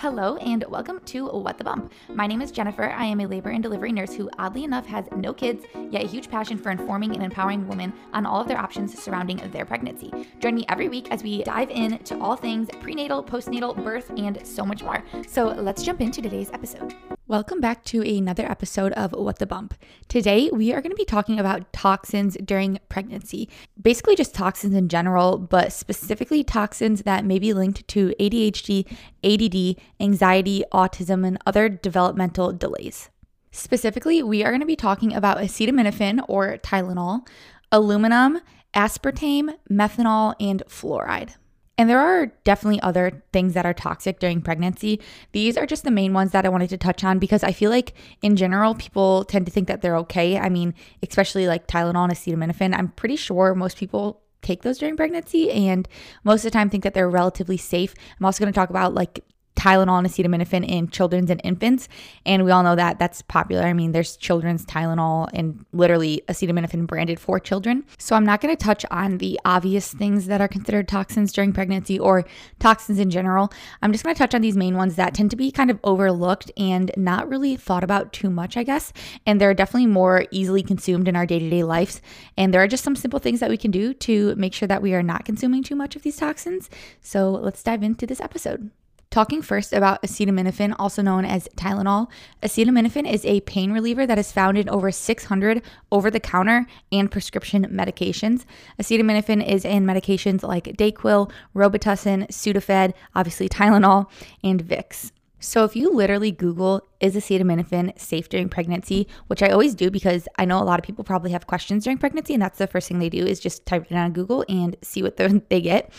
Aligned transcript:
Hello 0.00 0.36
and 0.36 0.64
welcome 0.70 0.98
to 1.04 1.26
What 1.26 1.58
the 1.58 1.64
Bump. 1.64 1.92
My 2.08 2.26
name 2.26 2.40
is 2.40 2.50
Jennifer. 2.50 2.84
I 2.84 3.04
am 3.04 3.20
a 3.20 3.26
labor 3.26 3.50
and 3.50 3.62
delivery 3.62 3.92
nurse 3.92 4.14
who, 4.14 4.30
oddly 4.38 4.64
enough, 4.64 4.86
has 4.86 5.04
no 5.14 5.34
kids, 5.34 5.66
yet 5.90 6.04
a 6.04 6.06
huge 6.06 6.30
passion 6.30 6.56
for 6.56 6.70
informing 6.70 7.12
and 7.12 7.22
empowering 7.22 7.68
women 7.68 7.92
on 8.14 8.24
all 8.24 8.40
of 8.40 8.48
their 8.48 8.56
options 8.56 8.98
surrounding 8.98 9.36
their 9.50 9.66
pregnancy. 9.66 10.10
Join 10.38 10.54
me 10.54 10.64
every 10.70 10.88
week 10.88 11.10
as 11.10 11.22
we 11.22 11.42
dive 11.42 11.68
into 11.68 12.18
all 12.18 12.34
things 12.34 12.70
prenatal, 12.80 13.22
postnatal, 13.22 13.76
birth, 13.84 14.10
and 14.16 14.40
so 14.46 14.64
much 14.64 14.82
more. 14.82 15.04
So 15.28 15.48
let's 15.48 15.82
jump 15.82 16.00
into 16.00 16.22
today's 16.22 16.50
episode. 16.54 16.94
Welcome 17.30 17.60
back 17.60 17.84
to 17.84 18.02
another 18.02 18.44
episode 18.44 18.90
of 18.94 19.12
What 19.12 19.38
the 19.38 19.46
Bump. 19.46 19.74
Today, 20.08 20.50
we 20.52 20.72
are 20.72 20.80
going 20.80 20.90
to 20.90 20.96
be 20.96 21.04
talking 21.04 21.38
about 21.38 21.72
toxins 21.72 22.36
during 22.44 22.80
pregnancy. 22.88 23.48
Basically, 23.80 24.16
just 24.16 24.34
toxins 24.34 24.74
in 24.74 24.88
general, 24.88 25.38
but 25.38 25.72
specifically 25.72 26.42
toxins 26.42 27.02
that 27.02 27.24
may 27.24 27.38
be 27.38 27.52
linked 27.52 27.86
to 27.86 28.12
ADHD, 28.18 28.84
ADD, 29.22 29.80
anxiety, 30.00 30.64
autism, 30.72 31.24
and 31.24 31.38
other 31.46 31.68
developmental 31.68 32.52
delays. 32.52 33.10
Specifically, 33.52 34.24
we 34.24 34.42
are 34.42 34.50
going 34.50 34.58
to 34.58 34.66
be 34.66 34.74
talking 34.74 35.14
about 35.14 35.38
acetaminophen 35.38 36.24
or 36.26 36.58
Tylenol, 36.58 37.28
aluminum, 37.70 38.40
aspartame, 38.74 39.54
methanol, 39.70 40.34
and 40.40 40.64
fluoride. 40.66 41.36
And 41.80 41.88
there 41.88 41.98
are 41.98 42.26
definitely 42.44 42.78
other 42.82 43.22
things 43.32 43.54
that 43.54 43.64
are 43.64 43.72
toxic 43.72 44.18
during 44.18 44.42
pregnancy. 44.42 45.00
These 45.32 45.56
are 45.56 45.64
just 45.64 45.82
the 45.82 45.90
main 45.90 46.12
ones 46.12 46.30
that 46.32 46.44
I 46.44 46.50
wanted 46.50 46.68
to 46.68 46.76
touch 46.76 47.02
on 47.04 47.18
because 47.18 47.42
I 47.42 47.52
feel 47.52 47.70
like 47.70 47.94
in 48.20 48.36
general, 48.36 48.74
people 48.74 49.24
tend 49.24 49.46
to 49.46 49.50
think 49.50 49.66
that 49.68 49.80
they're 49.80 49.96
okay. 49.96 50.38
I 50.38 50.50
mean, 50.50 50.74
especially 51.02 51.46
like 51.46 51.66
Tylenol 51.66 52.04
and 52.04 52.12
acetaminophen. 52.12 52.78
I'm 52.78 52.88
pretty 52.88 53.16
sure 53.16 53.54
most 53.54 53.78
people 53.78 54.20
take 54.42 54.60
those 54.60 54.76
during 54.76 54.94
pregnancy 54.94 55.50
and 55.50 55.88
most 56.22 56.40
of 56.40 56.44
the 56.44 56.50
time 56.50 56.68
think 56.68 56.84
that 56.84 56.92
they're 56.92 57.08
relatively 57.08 57.56
safe. 57.56 57.94
I'm 58.18 58.26
also 58.26 58.44
going 58.44 58.52
to 58.52 58.58
talk 58.58 58.68
about 58.68 58.92
like 58.92 59.24
Tylenol 59.56 59.98
and 59.98 60.06
acetaminophen 60.06 60.66
in 60.66 60.88
children's 60.88 61.30
and 61.30 61.40
infants. 61.44 61.88
And 62.24 62.44
we 62.44 62.50
all 62.50 62.62
know 62.62 62.76
that 62.76 62.98
that's 62.98 63.20
popular. 63.22 63.64
I 63.64 63.72
mean, 63.72 63.92
there's 63.92 64.16
children's 64.16 64.64
Tylenol 64.64 65.28
and 65.34 65.64
literally 65.72 66.22
acetaminophen 66.28 66.86
branded 66.86 67.20
for 67.20 67.38
children. 67.38 67.84
So 67.98 68.16
I'm 68.16 68.24
not 68.24 68.40
going 68.40 68.56
to 68.56 68.64
touch 68.64 68.86
on 68.90 69.18
the 69.18 69.38
obvious 69.44 69.92
things 69.92 70.26
that 70.26 70.40
are 70.40 70.48
considered 70.48 70.88
toxins 70.88 71.32
during 71.32 71.52
pregnancy 71.52 71.98
or 71.98 72.24
toxins 72.58 72.98
in 72.98 73.10
general. 73.10 73.52
I'm 73.82 73.92
just 73.92 74.02
going 74.02 74.14
to 74.14 74.18
touch 74.18 74.34
on 74.34 74.40
these 74.40 74.56
main 74.56 74.76
ones 74.76 74.96
that 74.96 75.14
tend 75.14 75.30
to 75.30 75.36
be 75.36 75.50
kind 75.50 75.70
of 75.70 75.78
overlooked 75.84 76.50
and 76.56 76.90
not 76.96 77.28
really 77.28 77.56
thought 77.56 77.84
about 77.84 78.12
too 78.12 78.30
much, 78.30 78.56
I 78.56 78.62
guess. 78.62 78.92
And 79.26 79.40
they're 79.40 79.54
definitely 79.54 79.88
more 79.88 80.24
easily 80.30 80.62
consumed 80.62 81.06
in 81.06 81.16
our 81.16 81.26
day 81.26 81.38
to 81.38 81.50
day 81.50 81.64
lives. 81.64 82.00
And 82.36 82.54
there 82.54 82.62
are 82.62 82.68
just 82.68 82.84
some 82.84 82.96
simple 82.96 83.20
things 83.20 83.40
that 83.40 83.50
we 83.50 83.58
can 83.58 83.70
do 83.70 83.92
to 83.94 84.34
make 84.36 84.54
sure 84.54 84.68
that 84.68 84.82
we 84.82 84.94
are 84.94 85.02
not 85.02 85.24
consuming 85.24 85.62
too 85.62 85.76
much 85.76 85.96
of 85.96 86.02
these 86.02 86.16
toxins. 86.16 86.70
So 87.02 87.30
let's 87.30 87.62
dive 87.62 87.82
into 87.82 88.06
this 88.06 88.20
episode. 88.20 88.70
Talking 89.10 89.42
first 89.42 89.72
about 89.72 90.02
acetaminophen, 90.02 90.72
also 90.78 91.02
known 91.02 91.24
as 91.24 91.48
Tylenol. 91.56 92.06
Acetaminophen 92.44 93.12
is 93.12 93.24
a 93.24 93.40
pain 93.40 93.72
reliever 93.72 94.06
that 94.06 94.20
is 94.20 94.30
found 94.30 94.56
in 94.56 94.68
over 94.68 94.92
600 94.92 95.62
over 95.90 96.12
the 96.12 96.20
counter 96.20 96.64
and 96.92 97.10
prescription 97.10 97.66
medications. 97.72 98.44
Acetaminophen 98.80 99.44
is 99.44 99.64
in 99.64 99.84
medications 99.84 100.44
like 100.44 100.76
Dayquil, 100.76 101.28
Robitussin, 101.56 102.28
Sudafed, 102.28 102.94
obviously 103.16 103.48
Tylenol, 103.48 104.06
and 104.44 104.62
Vicks. 104.62 105.10
So 105.40 105.64
if 105.64 105.74
you 105.74 105.90
literally 105.90 106.30
Google 106.30 106.86
is 107.00 107.16
acetaminophen 107.16 107.98
safe 107.98 108.28
during 108.28 108.50
pregnancy, 108.50 109.08
which 109.26 109.42
I 109.42 109.48
always 109.48 109.74
do 109.74 109.90
because 109.90 110.28
I 110.36 110.44
know 110.44 110.62
a 110.62 110.64
lot 110.64 110.78
of 110.78 110.84
people 110.84 111.02
probably 111.02 111.30
have 111.30 111.46
questions 111.46 111.84
during 111.84 111.96
pregnancy, 111.96 112.34
and 112.34 112.42
that's 112.42 112.58
the 112.58 112.66
first 112.66 112.88
thing 112.88 112.98
they 112.98 113.08
do 113.08 113.24
is 113.24 113.40
just 113.40 113.64
type 113.64 113.90
it 113.90 113.94
on 113.94 114.12
Google 114.12 114.44
and 114.48 114.76
see 114.82 115.02
what 115.02 115.16
they 115.48 115.60
get. 115.60 115.90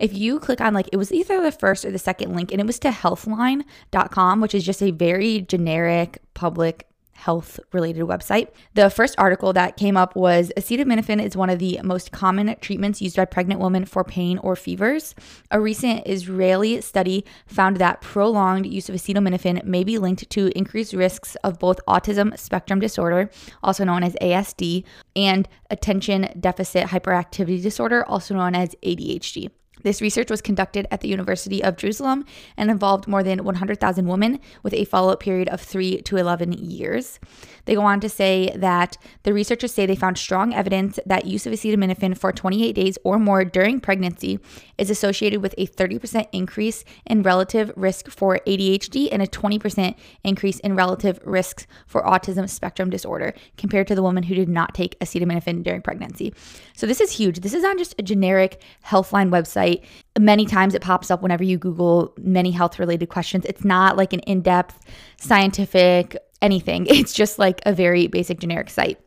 If 0.00 0.12
you 0.16 0.40
click 0.40 0.60
on 0.60 0.74
like 0.74 0.88
it 0.92 0.96
was 0.96 1.12
either 1.12 1.40
the 1.40 1.52
first 1.52 1.84
or 1.84 1.92
the 1.92 1.98
second 1.98 2.34
link, 2.34 2.50
and 2.50 2.60
it 2.60 2.66
was 2.66 2.80
to 2.80 2.90
healthline.com, 2.90 4.40
which 4.40 4.54
is 4.54 4.64
just 4.64 4.82
a 4.82 4.90
very 4.90 5.42
generic 5.42 6.20
public 6.34 6.87
health 7.18 7.58
related 7.72 8.04
website. 8.04 8.48
The 8.74 8.88
first 8.90 9.16
article 9.18 9.52
that 9.52 9.76
came 9.76 9.96
up 9.96 10.14
was 10.14 10.52
acetaminophen 10.56 11.20
is 11.20 11.36
one 11.36 11.50
of 11.50 11.58
the 11.58 11.80
most 11.82 12.12
common 12.12 12.54
treatments 12.60 13.02
used 13.02 13.16
by 13.16 13.24
pregnant 13.24 13.60
women 13.60 13.84
for 13.84 14.04
pain 14.04 14.38
or 14.38 14.54
fevers. 14.54 15.16
A 15.50 15.60
recent 15.60 16.06
Israeli 16.06 16.80
study 16.80 17.24
found 17.46 17.78
that 17.78 18.00
prolonged 18.00 18.66
use 18.66 18.88
of 18.88 18.94
acetaminophen 18.94 19.64
may 19.64 19.82
be 19.82 19.98
linked 19.98 20.30
to 20.30 20.56
increased 20.56 20.92
risks 20.92 21.34
of 21.42 21.58
both 21.58 21.80
autism 21.88 22.38
spectrum 22.38 22.78
disorder, 22.78 23.30
also 23.64 23.82
known 23.82 24.04
as 24.04 24.14
ASD, 24.22 24.84
and 25.16 25.48
attention 25.70 26.28
deficit 26.38 26.86
hyperactivity 26.86 27.60
disorder, 27.60 28.04
also 28.04 28.34
known 28.34 28.54
as 28.54 28.76
ADHD. 28.84 29.50
This 29.82 30.00
research 30.00 30.30
was 30.30 30.42
conducted 30.42 30.86
at 30.90 31.00
the 31.00 31.08
University 31.08 31.62
of 31.62 31.76
Jerusalem 31.76 32.24
and 32.56 32.70
involved 32.70 33.06
more 33.06 33.22
than 33.22 33.44
100,000 33.44 34.06
women 34.06 34.40
with 34.62 34.74
a 34.74 34.84
follow 34.84 35.12
up 35.12 35.20
period 35.20 35.48
of 35.48 35.60
3 35.60 36.02
to 36.02 36.16
11 36.16 36.52
years. 36.52 37.20
They 37.64 37.74
go 37.74 37.82
on 37.82 38.00
to 38.00 38.08
say 38.08 38.50
that 38.56 38.96
the 39.24 39.34
researchers 39.34 39.74
say 39.74 39.84
they 39.84 39.94
found 39.94 40.16
strong 40.16 40.54
evidence 40.54 40.98
that 41.04 41.26
use 41.26 41.46
of 41.46 41.52
acetaminophen 41.52 42.16
for 42.16 42.32
28 42.32 42.72
days 42.72 42.98
or 43.04 43.18
more 43.18 43.44
during 43.44 43.78
pregnancy 43.80 44.40
is 44.78 44.90
associated 44.90 45.42
with 45.42 45.54
a 45.58 45.66
30% 45.66 46.26
increase 46.32 46.84
in 47.04 47.22
relative 47.22 47.70
risk 47.76 48.08
for 48.08 48.40
ADHD 48.46 49.08
and 49.12 49.20
a 49.20 49.26
20% 49.26 49.94
increase 50.24 50.58
in 50.60 50.76
relative 50.76 51.20
risks 51.24 51.66
for 51.86 52.02
autism 52.02 52.48
spectrum 52.48 52.88
disorder 52.88 53.34
compared 53.56 53.86
to 53.88 53.94
the 53.94 54.02
woman 54.02 54.22
who 54.24 54.34
did 54.34 54.48
not 54.48 54.74
take 54.74 54.98
acetaminophen 55.00 55.62
during 55.62 55.82
pregnancy. 55.82 56.32
So 56.74 56.86
this 56.86 57.00
is 57.00 57.12
huge. 57.12 57.40
This 57.40 57.54
is 57.54 57.64
on 57.64 57.76
just 57.76 57.94
a 57.98 58.02
generic 58.02 58.62
Healthline 58.86 59.30
website 59.30 59.67
website. 59.68 59.84
Many 60.18 60.46
times 60.46 60.74
it 60.74 60.82
pops 60.82 61.10
up 61.10 61.22
whenever 61.22 61.44
you 61.44 61.58
Google 61.58 62.14
many 62.18 62.50
health 62.50 62.78
related 62.78 63.08
questions. 63.08 63.44
It's 63.46 63.64
not 63.64 63.96
like 63.96 64.12
an 64.12 64.20
in 64.20 64.42
depth 64.42 64.80
scientific 65.18 66.16
anything, 66.40 66.86
it's 66.90 67.12
just 67.12 67.38
like 67.38 67.60
a 67.66 67.72
very 67.72 68.06
basic 68.06 68.40
generic 68.40 68.70
site. 68.70 68.98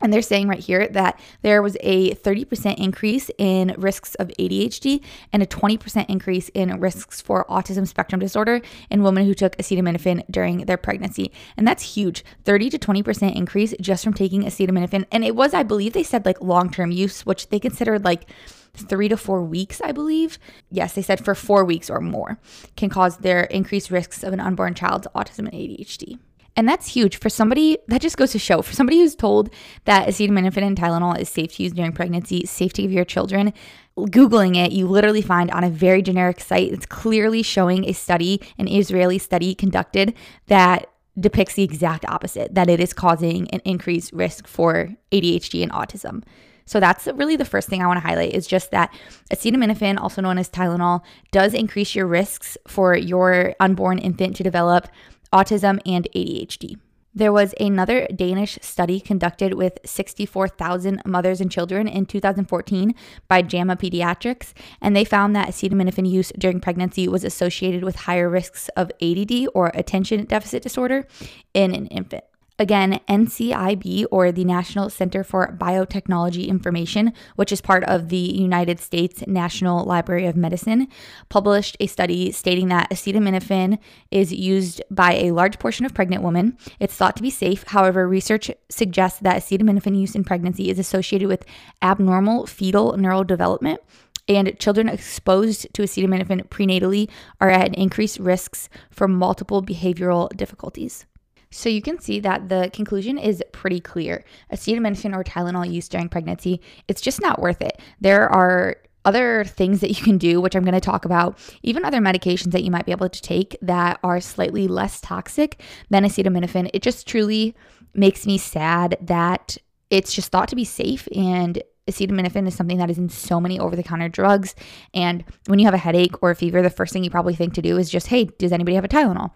And 0.00 0.12
they're 0.12 0.20
saying 0.20 0.48
right 0.48 0.58
here 0.58 0.88
that 0.88 1.20
there 1.42 1.62
was 1.62 1.76
a 1.78 2.12
30% 2.16 2.76
increase 2.76 3.30
in 3.38 3.72
risks 3.78 4.16
of 4.16 4.32
ADHD 4.36 5.00
and 5.32 5.44
a 5.44 5.46
20% 5.46 6.06
increase 6.08 6.48
in 6.54 6.80
risks 6.80 7.20
for 7.20 7.44
autism 7.48 7.86
spectrum 7.86 8.18
disorder 8.18 8.62
in 8.90 9.04
women 9.04 9.26
who 9.26 9.32
took 9.32 9.56
acetaminophen 9.58 10.24
during 10.28 10.66
their 10.66 10.76
pregnancy. 10.76 11.30
And 11.56 11.68
that's 11.68 11.94
huge 11.94 12.24
30 12.42 12.70
to 12.70 12.78
20% 12.80 13.36
increase 13.36 13.74
just 13.80 14.02
from 14.02 14.12
taking 14.12 14.42
acetaminophen. 14.42 15.06
And 15.12 15.24
it 15.24 15.36
was, 15.36 15.54
I 15.54 15.62
believe, 15.62 15.92
they 15.92 16.02
said 16.02 16.26
like 16.26 16.40
long 16.40 16.68
term 16.68 16.90
use, 16.90 17.24
which 17.24 17.50
they 17.50 17.60
considered 17.60 18.04
like 18.04 18.28
three 18.74 19.08
to 19.08 19.16
four 19.16 19.42
weeks, 19.42 19.80
I 19.82 19.92
believe. 19.92 20.38
Yes, 20.70 20.94
they 20.94 21.02
said 21.02 21.24
for 21.24 21.34
four 21.34 21.64
weeks 21.64 21.90
or 21.90 22.00
more 22.00 22.38
can 22.76 22.88
cause 22.88 23.18
their 23.18 23.44
increased 23.44 23.90
risks 23.90 24.22
of 24.22 24.32
an 24.32 24.40
unborn 24.40 24.74
child's 24.74 25.06
autism 25.14 25.40
and 25.40 25.52
ADHD. 25.52 26.18
And 26.54 26.68
that's 26.68 26.88
huge 26.88 27.16
for 27.16 27.30
somebody 27.30 27.78
that 27.88 28.02
just 28.02 28.18
goes 28.18 28.32
to 28.32 28.38
show 28.38 28.60
for 28.60 28.74
somebody 28.74 28.98
who's 28.98 29.14
told 29.14 29.48
that 29.86 30.06
acetaminophen 30.06 30.62
and 30.62 30.76
Tylenol 30.76 31.18
is 31.18 31.28
safe 31.28 31.54
to 31.54 31.62
use 31.62 31.72
during 31.72 31.92
pregnancy, 31.92 32.44
safe 32.44 32.74
to 32.74 32.82
give 32.82 32.92
your 32.92 33.06
children. 33.06 33.54
Googling 33.96 34.62
it, 34.62 34.72
you 34.72 34.86
literally 34.86 35.22
find 35.22 35.50
on 35.50 35.64
a 35.64 35.70
very 35.70 36.02
generic 36.02 36.40
site, 36.40 36.72
it's 36.72 36.86
clearly 36.86 37.42
showing 37.42 37.84
a 37.86 37.92
study, 37.92 38.40
an 38.58 38.68
Israeli 38.68 39.18
study 39.18 39.54
conducted 39.54 40.14
that 40.48 40.90
depicts 41.18 41.54
the 41.54 41.62
exact 41.62 42.04
opposite 42.06 42.54
that 42.54 42.70
it 42.70 42.80
is 42.80 42.92
causing 42.92 43.48
an 43.50 43.60
increased 43.64 44.12
risk 44.12 44.46
for 44.46 44.90
ADHD 45.10 45.62
and 45.62 45.72
autism. 45.72 46.22
So 46.66 46.80
that's 46.80 47.06
really 47.14 47.36
the 47.36 47.44
first 47.44 47.68
thing 47.68 47.82
I 47.82 47.86
want 47.86 48.00
to 48.00 48.06
highlight 48.06 48.34
is 48.34 48.46
just 48.46 48.70
that 48.70 48.92
acetaminophen, 49.32 50.00
also 50.00 50.22
known 50.22 50.38
as 50.38 50.48
Tylenol, 50.48 51.02
does 51.30 51.54
increase 51.54 51.94
your 51.94 52.06
risks 52.06 52.56
for 52.66 52.96
your 52.96 53.54
unborn 53.60 53.98
infant 53.98 54.36
to 54.36 54.42
develop 54.42 54.88
autism 55.32 55.80
and 55.86 56.08
ADHD. 56.14 56.76
There 57.14 57.32
was 57.32 57.54
another 57.60 58.06
Danish 58.06 58.58
study 58.62 58.98
conducted 58.98 59.52
with 59.52 59.78
64,000 59.84 61.02
mothers 61.04 61.42
and 61.42 61.50
children 61.50 61.86
in 61.86 62.06
2014 62.06 62.94
by 63.28 63.42
JAMA 63.42 63.76
Pediatrics, 63.76 64.54
and 64.80 64.96
they 64.96 65.04
found 65.04 65.36
that 65.36 65.48
acetaminophen 65.48 66.08
use 66.08 66.32
during 66.38 66.58
pregnancy 66.58 67.08
was 67.08 67.22
associated 67.22 67.84
with 67.84 67.96
higher 67.96 68.30
risks 68.30 68.70
of 68.76 68.90
ADD 69.02 69.48
or 69.54 69.70
attention 69.74 70.24
deficit 70.24 70.62
disorder 70.62 71.06
in 71.52 71.74
an 71.74 71.86
infant. 71.88 72.24
Again, 72.62 73.00
NCIB, 73.08 74.06
or 74.12 74.30
the 74.30 74.44
National 74.44 74.88
Center 74.88 75.24
for 75.24 75.56
Biotechnology 75.60 76.46
Information, 76.46 77.12
which 77.34 77.50
is 77.50 77.60
part 77.60 77.82
of 77.82 78.08
the 78.08 78.16
United 78.16 78.78
States 78.78 79.26
National 79.26 79.84
Library 79.84 80.26
of 80.26 80.36
Medicine, 80.36 80.86
published 81.28 81.76
a 81.80 81.88
study 81.88 82.30
stating 82.30 82.68
that 82.68 82.88
acetaminophen 82.88 83.80
is 84.12 84.32
used 84.32 84.80
by 84.92 85.14
a 85.14 85.32
large 85.32 85.58
portion 85.58 85.84
of 85.84 85.92
pregnant 85.92 86.22
women. 86.22 86.56
It's 86.78 86.94
thought 86.94 87.16
to 87.16 87.22
be 87.22 87.30
safe. 87.30 87.64
However, 87.64 88.06
research 88.06 88.48
suggests 88.68 89.18
that 89.18 89.42
acetaminophen 89.42 89.98
use 89.98 90.14
in 90.14 90.22
pregnancy 90.22 90.70
is 90.70 90.78
associated 90.78 91.26
with 91.26 91.44
abnormal 91.82 92.46
fetal 92.46 92.96
neural 92.96 93.24
development 93.24 93.80
and 94.28 94.56
children 94.60 94.88
exposed 94.88 95.66
to 95.74 95.82
acetaminophen 95.82 96.46
prenatally 96.46 97.10
are 97.40 97.50
at 97.50 97.74
increased 97.74 98.20
risks 98.20 98.68
for 98.88 99.08
multiple 99.08 99.64
behavioral 99.64 100.28
difficulties. 100.36 101.06
So 101.52 101.68
you 101.68 101.82
can 101.82 102.00
see 102.00 102.18
that 102.20 102.48
the 102.48 102.70
conclusion 102.72 103.18
is 103.18 103.42
pretty 103.52 103.80
clear. 103.80 104.24
Acetaminophen 104.52 105.14
or 105.14 105.22
Tylenol 105.22 105.70
use 105.70 105.88
during 105.88 106.08
pregnancy, 106.08 106.60
it's 106.88 107.00
just 107.00 107.20
not 107.20 107.40
worth 107.40 107.60
it. 107.60 107.80
There 108.00 108.28
are 108.28 108.76
other 109.04 109.44
things 109.44 109.80
that 109.80 109.90
you 109.90 110.02
can 110.02 110.18
do, 110.18 110.40
which 110.40 110.54
I'm 110.54 110.64
going 110.64 110.74
to 110.74 110.80
talk 110.80 111.04
about, 111.04 111.38
even 111.62 111.84
other 111.84 111.98
medications 111.98 112.52
that 112.52 112.62
you 112.62 112.70
might 112.70 112.86
be 112.86 112.92
able 112.92 113.08
to 113.08 113.22
take 113.22 113.56
that 113.62 113.98
are 114.02 114.20
slightly 114.20 114.68
less 114.68 115.00
toxic 115.00 115.60
than 115.90 116.04
acetaminophen. 116.04 116.70
It 116.72 116.82
just 116.82 117.06
truly 117.06 117.54
makes 117.94 118.26
me 118.26 118.38
sad 118.38 118.96
that 119.00 119.58
it's 119.90 120.14
just 120.14 120.30
thought 120.30 120.48
to 120.48 120.56
be 120.56 120.64
safe 120.64 121.06
and 121.14 121.62
acetaminophen 121.88 122.46
is 122.46 122.54
something 122.54 122.78
that 122.78 122.90
is 122.90 122.98
in 122.98 123.08
so 123.08 123.40
many 123.40 123.58
over 123.58 123.74
the 123.74 123.82
counter 123.82 124.08
drugs. 124.08 124.54
And 124.94 125.24
when 125.46 125.58
you 125.58 125.64
have 125.66 125.74
a 125.74 125.78
headache 125.78 126.22
or 126.22 126.30
a 126.30 126.36
fever, 126.36 126.62
the 126.62 126.70
first 126.70 126.92
thing 126.92 127.02
you 127.04 127.10
probably 127.10 127.34
think 127.34 127.54
to 127.54 127.62
do 127.62 127.76
is 127.76 127.90
just, 127.90 128.06
hey, 128.06 128.24
does 128.38 128.52
anybody 128.52 128.76
have 128.76 128.84
a 128.84 128.88
Tylenol? 128.88 129.32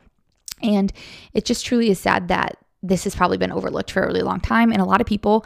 And 0.63 0.93
it 1.35 1.45
just 1.45 1.67
truly 1.67 1.91
is 1.91 2.01
sad 2.01 2.29
that 2.29 2.59
this 2.83 3.05
has 3.05 3.15
probably 3.15 3.39
been 3.39 3.53
overlooked 3.53 3.91
for 3.91 4.03
a 4.03 4.07
really 4.07 4.23
long 4.23 4.41
time. 4.41 4.73
And 4.73 4.81
a 4.81 4.85
lot 4.85 5.01
of 5.01 5.07
people 5.07 5.45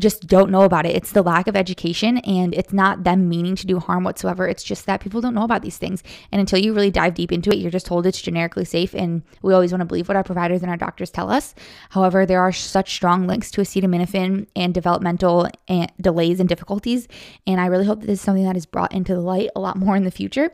just 0.00 0.26
don't 0.26 0.50
know 0.50 0.62
about 0.62 0.86
it. 0.86 0.96
It's 0.96 1.12
the 1.12 1.22
lack 1.22 1.46
of 1.46 1.54
education 1.54 2.18
and 2.18 2.52
it's 2.52 2.72
not 2.72 3.04
them 3.04 3.28
meaning 3.28 3.54
to 3.56 3.66
do 3.66 3.78
harm 3.78 4.02
whatsoever. 4.02 4.48
It's 4.48 4.64
just 4.64 4.86
that 4.86 5.00
people 5.00 5.20
don't 5.20 5.34
know 5.34 5.44
about 5.44 5.62
these 5.62 5.78
things. 5.78 6.02
And 6.32 6.40
until 6.40 6.58
you 6.58 6.74
really 6.74 6.90
dive 6.90 7.14
deep 7.14 7.30
into 7.30 7.50
it, 7.50 7.58
you're 7.58 7.70
just 7.70 7.86
told 7.86 8.04
it's 8.04 8.20
generically 8.20 8.64
safe. 8.64 8.92
And 8.94 9.22
we 9.42 9.54
always 9.54 9.70
want 9.70 9.82
to 9.82 9.86
believe 9.86 10.08
what 10.08 10.16
our 10.16 10.24
providers 10.24 10.62
and 10.62 10.70
our 10.70 10.76
doctors 10.76 11.10
tell 11.10 11.30
us. 11.30 11.54
However, 11.90 12.26
there 12.26 12.40
are 12.40 12.52
such 12.52 12.92
strong 12.92 13.26
links 13.26 13.50
to 13.52 13.60
acetaminophen 13.60 14.48
and 14.56 14.74
developmental 14.74 15.48
and 15.68 15.92
delays 16.00 16.40
and 16.40 16.48
difficulties. 16.48 17.06
And 17.46 17.60
I 17.60 17.66
really 17.66 17.86
hope 17.86 18.00
that 18.00 18.06
this 18.06 18.18
is 18.18 18.24
something 18.24 18.44
that 18.44 18.56
is 18.56 18.66
brought 18.66 18.92
into 18.92 19.14
the 19.14 19.20
light 19.20 19.50
a 19.54 19.60
lot 19.60 19.76
more 19.76 19.94
in 19.94 20.04
the 20.04 20.10
future. 20.10 20.50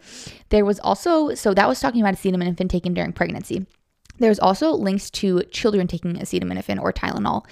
There 0.51 0.67
was 0.67 0.81
also, 0.81 1.35
so 1.35 1.55
that 1.55 1.69
was 1.69 1.81
talking 1.81 2.03
about 2.03 2.15
acetaminophen 2.15 2.69
taken 2.69 2.93
during 2.93 3.15
pregnancy. 3.15 3.67
There's 4.21 4.39
also 4.39 4.71
links 4.71 5.11
to 5.11 5.43
children 5.51 5.87
taking 5.87 6.15
acetaminophen 6.15 6.81
or 6.81 6.93
Tylenol 6.93 7.45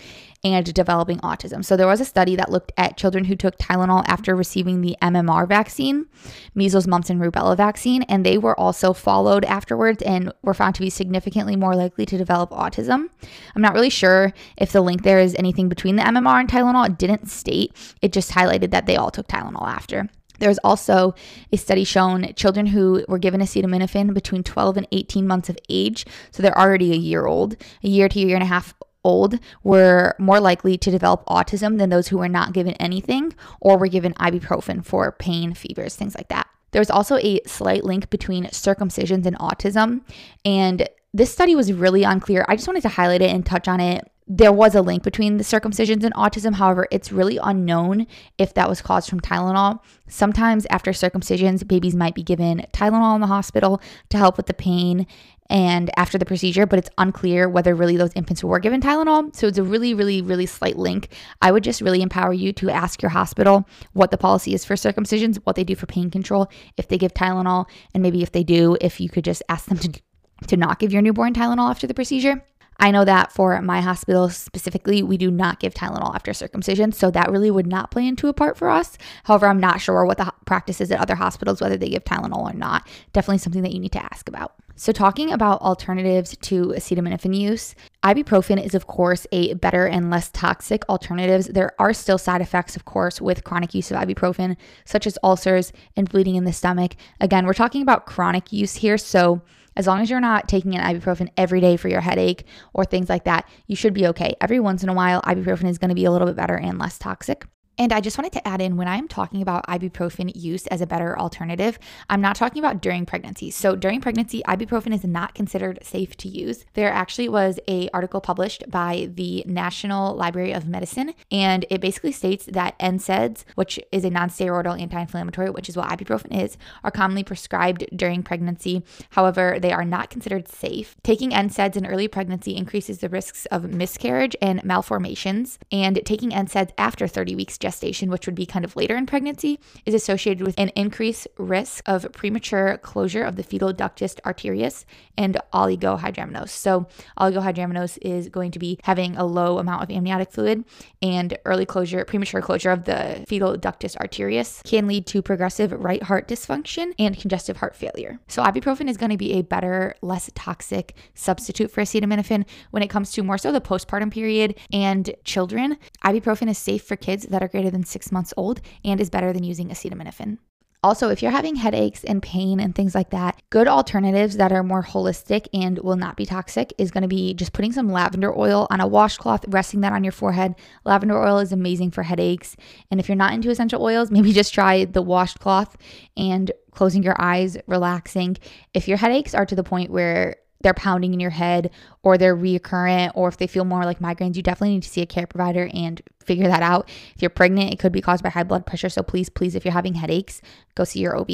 and 0.45 0.73
developing 0.73 1.19
autism. 1.19 1.65
So 1.65 1.77
there 1.77 1.87
was 1.87 2.01
a 2.01 2.05
study 2.05 2.37
that 2.37 2.51
looked 2.51 2.73
at 2.77 2.97
children 2.97 3.25
who 3.25 3.35
took 3.35 3.59
Tylenol 3.59 4.05
after 4.07 4.37
receiving 4.37 4.81
the 4.81 4.97
MMR 5.03 5.49
vaccine, 5.49 6.07
measles, 6.55 6.87
mumps, 6.87 7.11
and 7.11 7.21
rubella 7.21 7.57
vaccine, 7.57 8.03
and 8.03 8.25
they 8.25 8.39
were 8.39 8.59
also 8.59 8.93
followed 8.93 9.45
afterwards 9.45 10.03
and 10.03 10.33
were 10.43 10.55
found 10.55 10.77
to 10.77 10.81
be 10.81 10.91
significantly 10.91 11.57
more 11.57 11.75
likely 11.75 12.07
to 12.07 12.17
develop 12.17 12.51
autism. 12.51 13.09
I'm 13.57 13.63
not 13.63 13.75
really 13.75 13.91
sure 13.91 14.33
if 14.57 14.71
the 14.71 14.81
link 14.81 15.03
there 15.03 15.19
is 15.19 15.35
anything 15.39 15.69
between 15.69 15.97
the 15.97 16.03
MMR 16.03 16.41
and 16.41 16.49
Tylenol. 16.49 16.87
It 16.87 16.99
didn't 16.99 17.29
state, 17.29 17.73
it 18.01 18.13
just 18.13 18.31
highlighted 18.33 18.71
that 18.71 18.87
they 18.87 18.97
all 18.97 19.11
took 19.11 19.27
Tylenol 19.27 19.67
after. 19.67 20.09
There's 20.39 20.59
also 20.59 21.15
a 21.53 21.57
study 21.57 21.85
shown 21.85 22.33
children 22.35 22.67
who 22.67 23.05
were 23.09 23.19
given 23.19 23.41
acetaminophen 23.41 24.15
between 24.15 24.43
12 24.43 24.77
and 24.77 24.89
18 24.93 25.27
months 25.27 25.49
of 25.49 25.59
age, 25.69 26.07
so 26.31 26.43
they're 26.43 26.59
already 26.59 26.93
a 26.93 26.97
year 26.97 27.27
old, 27.27 27.57
a 27.83 27.89
year 27.89 28.09
to 28.09 28.21
a 28.21 28.25
year 28.25 28.37
and 28.37 28.43
a 28.43 28.47
half 28.47 28.75
old, 29.05 29.39
were 29.63 30.15
more 30.19 30.41
likely 30.41 30.77
to 30.77 30.91
develop 30.91 31.25
autism 31.27 31.79
than 31.79 31.91
those 31.91 32.09
who 32.09 32.19
were 32.19 32.29
not 32.29 32.53
given 32.53 32.75
anything 32.75 33.35
or 33.61 33.79
were 33.79 33.89
given 33.89 34.15
ibuprofen 34.15 34.85
for 34.85 35.13
pain, 35.13 35.55
fevers, 35.55 35.97
things 35.97 36.15
like 36.15 36.29
that. 36.29 36.47
There 36.71 36.81
was 36.81 36.91
also 36.91 37.17
a 37.17 37.41
slight 37.47 37.85
link 37.85 38.11
between 38.11 38.45
circumcisions 38.47 39.25
and 39.25 39.39
autism, 39.39 40.03
and 40.45 40.89
this 41.15 41.33
study 41.33 41.55
was 41.55 41.73
really 41.73 42.03
unclear. 42.03 42.45
I 42.49 42.57
just 42.57 42.69
wanted 42.69 42.83
to 42.83 42.91
highlight 42.91 43.23
it 43.23 43.31
and 43.31 43.45
touch 43.45 43.67
on 43.67 43.81
it 43.81 44.11
there 44.29 44.53
was 44.53 44.75
a 44.75 44.83
link 44.83 45.03
between 45.03 45.39
the 45.39 45.45
circumcisions 45.45 46.05
and 46.05 46.15
autism. 46.15 46.55
However, 46.55 46.87
it's 46.91 47.11
really 47.11 47.39
unknown 47.43 48.07
if 48.37 48.53
that 48.55 48.69
was 48.69 48.83
caused 48.83 49.09
from 49.09 49.21
Tylenol. 49.21 49.81
Sometimes 50.07 50.67
after 50.69 50.91
circumcisions, 50.91 51.67
babies 51.67 51.97
might 51.97 52.15
be 52.15 52.23
given 52.23 52.67
Tylenol 52.73 53.15
in 53.15 53.23
the 53.23 53.27
hospital 53.27 53.81
to 54.11 54.19
help 54.19 54.37
with 54.37 54.47
the 54.47 54.55
pain 54.55 55.07
and 55.51 55.91
after 55.97 56.19
the 56.19 56.27
procedure, 56.27 56.67
but 56.67 56.79
it's 56.79 56.91
unclear 56.99 57.49
whether 57.49 57.75
really 57.75 57.97
those 57.97 58.13
infants 58.15 58.45
were 58.45 58.59
given 58.59 58.83
Tylenol. 58.83 59.35
So 59.35 59.47
it's 59.47 59.57
a 59.57 59.63
really, 59.63 59.95
really, 59.95 60.21
really 60.21 60.45
slight 60.45 60.77
link. 60.77 61.09
I 61.41 61.51
would 61.51 61.65
just 61.65 61.81
really 61.81 62.03
empower 62.03 62.35
you 62.35 62.53
to 62.55 62.69
ask 62.69 63.01
your 63.01 63.09
hospital 63.09 63.67
what 63.95 64.11
the 64.11 64.19
policy 64.19 64.53
is 64.53 64.63
for 64.65 64.75
circumcisions, 64.75 65.37
what 65.45 65.57
they 65.57 65.65
do 65.65 65.75
for 65.75 65.87
pain 65.87 66.11
control, 66.11 66.51
if 66.77 66.89
they 66.89 66.99
give 66.99 67.15
Tylenol, 67.15 67.65
and 67.95 68.03
maybe 68.03 68.23
if 68.23 68.33
they 68.33 68.45
do, 68.45 68.77
if 68.83 69.01
you 69.01 69.09
could 69.09 69.25
just 69.25 69.43
ask 69.49 69.67
them 69.67 69.79
to, 69.79 70.03
to 70.49 70.57
not 70.59 70.79
give 70.79 70.93
your 70.93 71.01
newborn 71.01 71.33
Tylenol 71.33 71.71
after 71.71 71.87
the 71.87 71.95
procedure. 71.95 72.45
I 72.81 72.93
know 72.93 73.05
that 73.05 73.33
for 73.33 73.61
my 73.61 73.81
hospital 73.81 74.29
specifically, 74.31 75.03
we 75.03 75.17
do 75.17 75.33
not 75.33 75.59
give 75.59 75.75
Tylenol 75.75 76.15
after 76.15 76.33
circumcision, 76.33 76.93
so 76.93 77.11
that 77.11 77.31
really 77.31 77.51
would 77.51 77.67
not 77.67 77.91
play 77.91 78.07
into 78.07 78.29
a 78.29 78.33
part 78.33 78.57
for 78.57 78.69
us. 78.69 78.97
However, 79.25 79.49
I'm 79.49 79.59
not 79.59 79.81
sure 79.81 80.07
what 80.07 80.19
the 80.19 80.33
practice 80.47 80.81
is 80.81 80.93
at 80.93 81.01
other 81.01 81.17
hospitals, 81.17 81.61
whether 81.61 81.77
they 81.77 81.89
give 81.89 82.05
Tylenol 82.05 82.51
or 82.51 82.55
not. 82.55 82.87
Definitely 83.13 83.39
something 83.39 83.63
that 83.63 83.73
you 83.73 83.81
need 83.81 83.93
to 83.93 84.05
ask 84.05 84.29
about. 84.29 84.55
So, 84.77 84.93
talking 84.93 85.33
about 85.33 85.61
alternatives 85.61 86.37
to 86.43 86.67
acetaminophen 86.69 87.37
use, 87.37 87.75
ibuprofen 88.05 88.65
is, 88.65 88.77
of 88.77 88.87
course, 88.87 89.27
a 89.33 89.55
better 89.55 89.87
and 89.87 90.09
less 90.09 90.31
toxic 90.31 90.89
alternatives. 90.89 91.49
There 91.49 91.73
are 91.81 91.93
still 91.93 92.17
side 92.17 92.41
effects, 92.41 92.77
of 92.77 92.85
course, 92.85 93.21
with 93.21 93.43
chronic 93.43 93.75
use 93.75 93.91
of 93.91 93.97
ibuprofen, 93.97 94.57
such 94.85 95.05
as 95.05 95.19
ulcers 95.25 95.73
and 95.97 96.09
bleeding 96.09 96.37
in 96.37 96.45
the 96.45 96.53
stomach. 96.53 96.95
Again, 97.21 97.45
we're 97.45 97.55
talking 97.55 97.83
about 97.83 98.07
chronic 98.07 98.53
use 98.53 98.77
here, 98.77 98.99
so 98.99 99.43
as 99.79 99.87
long 99.87 100.01
as 100.01 100.11
you're 100.11 100.21
not 100.21 100.49
taking 100.49 100.77
an 100.77 100.83
ibuprofen 100.83 101.31
every 101.37 101.61
day 101.61 101.77
for 101.77 101.89
your 101.89 102.01
headache 102.01 102.45
or 102.75 102.85
things 102.85 103.09
like 103.09 103.25
that, 103.25 103.49
you 103.69 103.77
should 103.77 103.95
be 103.95 104.09
okay. 104.09 104.35
Every 104.41 104.61
once 104.61 104.83
in 104.83 104.89
a 104.89 104.95
while, 104.95 105.23
ibuprofen 105.23 105.71
is 105.71 105.79
going 105.79 105.91
to 105.91 105.95
be 105.95 106.05
a 106.05 106.11
little 106.11 106.27
bit 106.27 106.37
better 106.37 106.57
and 106.59 106.79
less 106.79 106.99
toxic. 106.99 107.47
And 107.79 107.93
I 107.93 108.01
just 108.01 108.19
wanted 108.19 108.33
to 108.33 108.47
add 108.47 108.61
in 108.61 108.77
when 108.77 108.89
I'm 108.89 109.07
talking 109.07 109.41
about 109.41 109.65
ibuprofen 109.69 110.33
use 110.35 110.67
as 110.67 110.81
a 110.81 110.87
better 110.87 111.17
alternative, 111.17 111.79
I'm 112.11 112.21
not 112.21 112.35
talking 112.35 112.59
about 112.59 112.83
during 112.83 113.07
pregnancy. 113.07 113.53
So 113.53 113.77
during 113.77 114.01
pregnancy, 114.01 114.43
ibuprofen 114.49 114.93
is 114.93 115.05
not 115.05 115.35
considered 115.35 115.79
safe 115.83 116.17
to 116.17 116.29
use. 116.29 116.65
There 116.75 116.91
actually 116.91 117.29
was 117.29 117.61
a 117.69 117.89
article 117.95 118.21
published 118.21 118.69
by 118.69 119.11
the 119.15 119.45
National 119.47 120.17
Library 120.17 120.53
of 120.53 120.67
Medicine, 120.67 121.15
and 121.31 121.65
it 121.71 121.81
basically 121.81 122.11
states 122.11 122.47
that 122.47 122.77
NSAIDs, 122.81 123.45
which 123.55 123.79
is 123.93 124.05
a 124.05 124.11
non-steroidal 124.11 124.81
anti-inflammatory, 124.81 125.51
which 125.51 125.69
is 125.69 125.77
what 125.77 125.89
ibuprofen 125.89 126.45
is, 126.45 126.59
are 126.83 126.91
commonly 126.91 127.23
prescribed 127.23 127.87
during 127.95 128.25
pregnancy. 128.25 128.83
However, 129.11 129.59
they 129.61 129.73
are 129.73 129.85
not 129.85 130.11
considered 130.11 130.49
safe. 130.49 130.97
Taking 131.05 131.31
NSAIDs 131.31 131.77
in 131.77 131.87
early 131.87 132.09
pregnancy 132.09 132.57
increases 132.57 132.99
the 132.99 133.09
risks 133.09 133.47
of 133.47 133.73
miscarriage 133.73 134.35
and 134.43 134.65
malformations, 134.65 135.61
and 135.71 136.01
taking 136.05 136.31
NSAIDs 136.31 136.73
after 136.77 137.07
30 137.07 137.37
weeks 137.37 137.57
gestation, 137.69 138.11
which 138.11 138.27
would 138.27 138.35
be 138.35 138.47
kind 138.47 138.65
of 138.65 138.77
later 138.77 138.97
in 138.97 139.05
pregnancy, 139.05 139.61
is 139.85 139.95
associated 139.95 140.47
with 140.47 140.59
an 140.59 140.71
increased 140.75 141.29
risk 141.37 141.83
of 141.87 142.11
premature 142.13 142.79
closure 142.79 143.23
of 143.23 143.37
the 143.37 143.43
fetal 143.43 143.75
ductus 143.75 144.15
arterius 144.23 144.87
and 145.19 145.37
oligohydramnios. 145.53 146.49
So, 146.49 146.87
oligohydramnios 147.21 147.99
is 148.01 148.31
going 148.31 148.53
to 148.53 148.59
be 148.59 148.79
having 148.85 149.17
a 149.17 149.27
low 149.27 149.59
amount 149.59 149.83
of 149.83 149.91
amniotic 149.91 150.33
fluid, 150.33 150.65
and 151.03 151.37
early 151.45 151.67
closure, 151.67 152.05
premature 152.07 152.41
closure 152.41 152.71
of 152.71 152.85
the 152.85 153.25
fetal 153.29 153.57
ductus 153.59 153.97
arterius 153.97 154.65
can 154.65 154.87
lead 154.87 155.07
to 155.09 155.21
progressive 155.21 155.73
right 155.73 156.03
heart 156.03 156.27
dysfunction 156.27 156.95
and 156.99 157.19
congestive 157.19 157.59
heart 157.59 157.77
failure. 157.77 158.19
So, 158.29 158.43
ibuprofen 158.43 158.89
is 158.89 158.97
going 158.97 159.11
to 159.11 159.19
be 159.19 159.35
a 159.35 159.43
better, 159.43 159.95
less 160.01 160.31
toxic 160.35 160.95
substitute 161.15 161.71
for 161.71 161.83
acetaminophen 161.83 162.47
when 162.71 162.83
it 162.83 162.89
comes 162.89 163.13
to 163.13 163.23
more 163.23 163.37
so 163.37 163.53
the 163.53 163.61
postpartum 163.61 164.11
period 164.11 164.55
and 164.73 165.15
children. 165.25 165.77
Ibuprofen 166.05 166.49
is 166.49 166.57
safe 166.57 166.83
for 166.83 166.97
kids 166.97 167.27
that 167.27 167.43
are 167.43 167.49
greater 167.59 167.71
than 167.73 167.83
six 167.83 168.13
months 168.13 168.33
old 168.37 168.61
and 168.85 169.01
is 169.01 169.11
better 169.11 169.33
than 169.33 169.43
using 169.43 169.69
acetaminophen. 169.69 170.39
Also, 170.85 171.09
if 171.09 171.21
you're 171.21 171.33
having 171.33 171.57
headaches 171.57 172.05
and 172.05 172.23
pain 172.23 172.61
and 172.61 172.73
things 172.73 172.95
like 172.95 173.11
that, 173.11 173.43
good 173.51 173.67
alternatives 173.67 174.37
that 174.37 174.53
are 174.53 174.63
more 174.63 174.85
holistic 174.85 175.49
and 175.53 175.77
will 175.81 175.97
not 175.97 176.17
be 176.17 176.25
toxic 176.25 176.73
is 176.79 176.93
going 176.93 177.03
to 177.03 177.09
be 177.09 177.35
just 177.35 177.53
putting 177.53 177.73
some 177.73 177.91
lavender 177.91 178.33
oil 178.39 178.69
on 178.71 178.81
a 178.81 178.87
washcloth, 178.87 179.45
resting 179.49 179.81
that 179.81 179.93
on 179.93 180.05
your 180.05 180.13
forehead. 180.13 180.55
Lavender 180.85 181.21
oil 181.21 181.41
is 181.41 181.51
amazing 181.51 181.91
for 181.91 182.05
headaches. 182.05 182.55
And 182.93 183.01
if 183.01 183.09
you're 183.09 183.17
not 183.17 183.33
into 183.33 183.51
essential 183.51 183.83
oils, 183.83 184.13
maybe 184.13 184.33
just 184.41 184.55
try 184.55 184.85
the 184.85 185.03
washcloth 185.03 185.77
and 186.17 186.53
closing 186.71 187.03
your 187.03 187.21
eyes, 187.21 187.57
relaxing. 187.67 188.37
If 188.73 188.87
your 188.87 188.99
headaches 188.99 189.35
are 189.35 189.47
to 189.47 189.57
the 189.57 189.65
point 189.65 189.91
where 189.91 190.37
they're 190.61 190.75
pounding 190.75 191.15
in 191.15 191.21
your 191.21 191.31
head 191.31 191.71
or 192.03 192.19
they're 192.19 192.37
reoccurrent 192.37 193.13
or 193.15 193.29
if 193.29 193.37
they 193.37 193.47
feel 193.47 193.65
more 193.65 193.85
like 193.85 194.01
migraines, 194.01 194.37
you 194.37 194.43
definitely 194.43 194.75
need 194.75 194.83
to 194.83 194.89
see 194.89 195.03
a 195.03 195.07
care 195.07 195.27
provider 195.27 195.71
and 195.73 196.03
figure 196.25 196.49
that 196.49 196.63
out. 196.63 196.89
If 197.15 197.23
you're 197.23 197.31
pregnant, 197.31 197.73
it 197.73 197.79
could 197.79 197.93
be 197.93 198.01
caused 198.01 198.23
by 198.23 198.31
high 198.31 198.43
blood 198.43 198.67
pressure. 198.67 198.89
So 198.89 199.03
please, 199.03 199.29
please, 199.29 199.55
if 199.55 199.65
you're 199.65 199.73
having 199.73 199.95
headaches, 199.95 200.43
go 200.75 200.85
see 200.85 201.01
your 201.01 201.17
OB. 201.17 201.31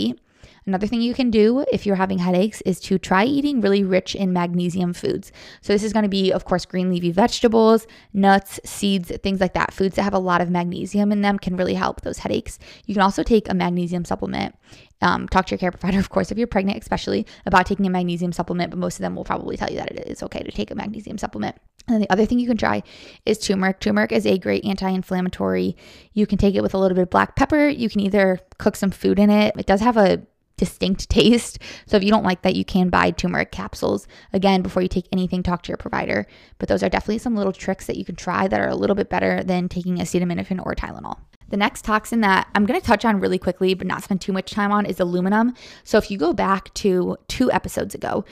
Another 0.66 0.86
thing 0.86 1.02
you 1.02 1.12
can 1.12 1.30
do 1.30 1.64
if 1.70 1.84
you're 1.84 1.96
having 1.96 2.18
headaches 2.18 2.62
is 2.62 2.80
to 2.80 2.98
try 2.98 3.24
eating 3.24 3.60
really 3.60 3.84
rich 3.84 4.14
in 4.14 4.32
magnesium 4.32 4.94
foods. 4.94 5.30
So, 5.60 5.72
this 5.72 5.82
is 5.82 5.92
going 5.92 6.04
to 6.04 6.08
be, 6.08 6.32
of 6.32 6.46
course, 6.46 6.64
green 6.64 6.88
leafy 6.88 7.10
vegetables, 7.10 7.86
nuts, 8.14 8.60
seeds, 8.64 9.12
things 9.22 9.40
like 9.40 9.52
that. 9.54 9.74
Foods 9.74 9.96
that 9.96 10.02
have 10.02 10.14
a 10.14 10.18
lot 10.18 10.40
of 10.40 10.50
magnesium 10.50 11.12
in 11.12 11.20
them 11.20 11.38
can 11.38 11.56
really 11.56 11.74
help 11.74 12.00
those 12.00 12.18
headaches. 12.18 12.58
You 12.86 12.94
can 12.94 13.02
also 13.02 13.22
take 13.22 13.48
a 13.48 13.54
magnesium 13.54 14.06
supplement. 14.06 14.54
Um, 15.02 15.28
talk 15.28 15.46
to 15.46 15.50
your 15.50 15.58
care 15.58 15.70
provider, 15.70 15.98
of 15.98 16.08
course, 16.08 16.30
if 16.30 16.38
you're 16.38 16.46
pregnant, 16.46 16.80
especially 16.80 17.26
about 17.44 17.66
taking 17.66 17.86
a 17.86 17.90
magnesium 17.90 18.32
supplement, 18.32 18.70
but 18.70 18.78
most 18.78 18.96
of 18.96 19.02
them 19.02 19.14
will 19.14 19.24
probably 19.24 19.56
tell 19.56 19.70
you 19.70 19.76
that 19.76 19.90
it 19.90 20.06
is 20.06 20.22
okay 20.22 20.42
to 20.42 20.50
take 20.50 20.70
a 20.70 20.74
magnesium 20.74 21.18
supplement. 21.18 21.56
And 21.86 21.94
then 21.94 22.00
the 22.00 22.10
other 22.10 22.24
thing 22.24 22.38
you 22.38 22.46
can 22.46 22.56
try 22.56 22.82
is 23.26 23.38
turmeric. 23.38 23.80
Turmeric 23.80 24.12
is 24.12 24.26
a 24.26 24.38
great 24.38 24.64
anti 24.64 24.88
inflammatory. 24.88 25.76
You 26.14 26.26
can 26.26 26.38
take 26.38 26.54
it 26.54 26.62
with 26.62 26.74
a 26.74 26.78
little 26.78 26.94
bit 26.94 27.02
of 27.02 27.10
black 27.10 27.36
pepper. 27.36 27.68
You 27.68 27.90
can 27.90 28.00
either 28.00 28.40
cook 28.58 28.76
some 28.76 28.90
food 28.90 29.18
in 29.18 29.28
it. 29.28 29.54
It 29.58 29.66
does 29.66 29.80
have 29.80 29.98
a 29.98 30.22
distinct 30.56 31.08
taste. 31.10 31.58
So 31.86 31.96
if 31.96 32.04
you 32.04 32.10
don't 32.10 32.24
like 32.24 32.42
that, 32.42 32.56
you 32.56 32.64
can 32.64 32.88
buy 32.88 33.10
turmeric 33.10 33.52
capsules. 33.52 34.06
Again, 34.32 34.62
before 34.62 34.82
you 34.82 34.88
take 34.88 35.08
anything, 35.12 35.42
talk 35.42 35.62
to 35.62 35.68
your 35.68 35.76
provider. 35.76 36.26
But 36.58 36.68
those 36.68 36.82
are 36.82 36.88
definitely 36.88 37.18
some 37.18 37.36
little 37.36 37.52
tricks 37.52 37.86
that 37.86 37.96
you 37.96 38.04
can 38.04 38.16
try 38.16 38.48
that 38.48 38.60
are 38.60 38.68
a 38.68 38.76
little 38.76 38.96
bit 38.96 39.10
better 39.10 39.42
than 39.42 39.68
taking 39.68 39.98
acetaminophen 39.98 40.64
or 40.64 40.74
Tylenol. 40.74 41.18
The 41.48 41.56
next 41.56 41.84
toxin 41.84 42.20
that 42.22 42.48
I'm 42.54 42.66
going 42.66 42.80
to 42.80 42.86
touch 42.86 43.04
on 43.04 43.20
really 43.20 43.38
quickly, 43.38 43.74
but 43.74 43.86
not 43.86 44.02
spend 44.02 44.20
too 44.20 44.32
much 44.32 44.50
time 44.50 44.72
on, 44.72 44.86
is 44.86 44.98
aluminum. 44.98 45.54
So, 45.84 45.98
if 45.98 46.10
you 46.10 46.18
go 46.18 46.32
back 46.32 46.72
to 46.74 47.16
two 47.28 47.52
episodes 47.52 47.94
ago, 47.94 48.24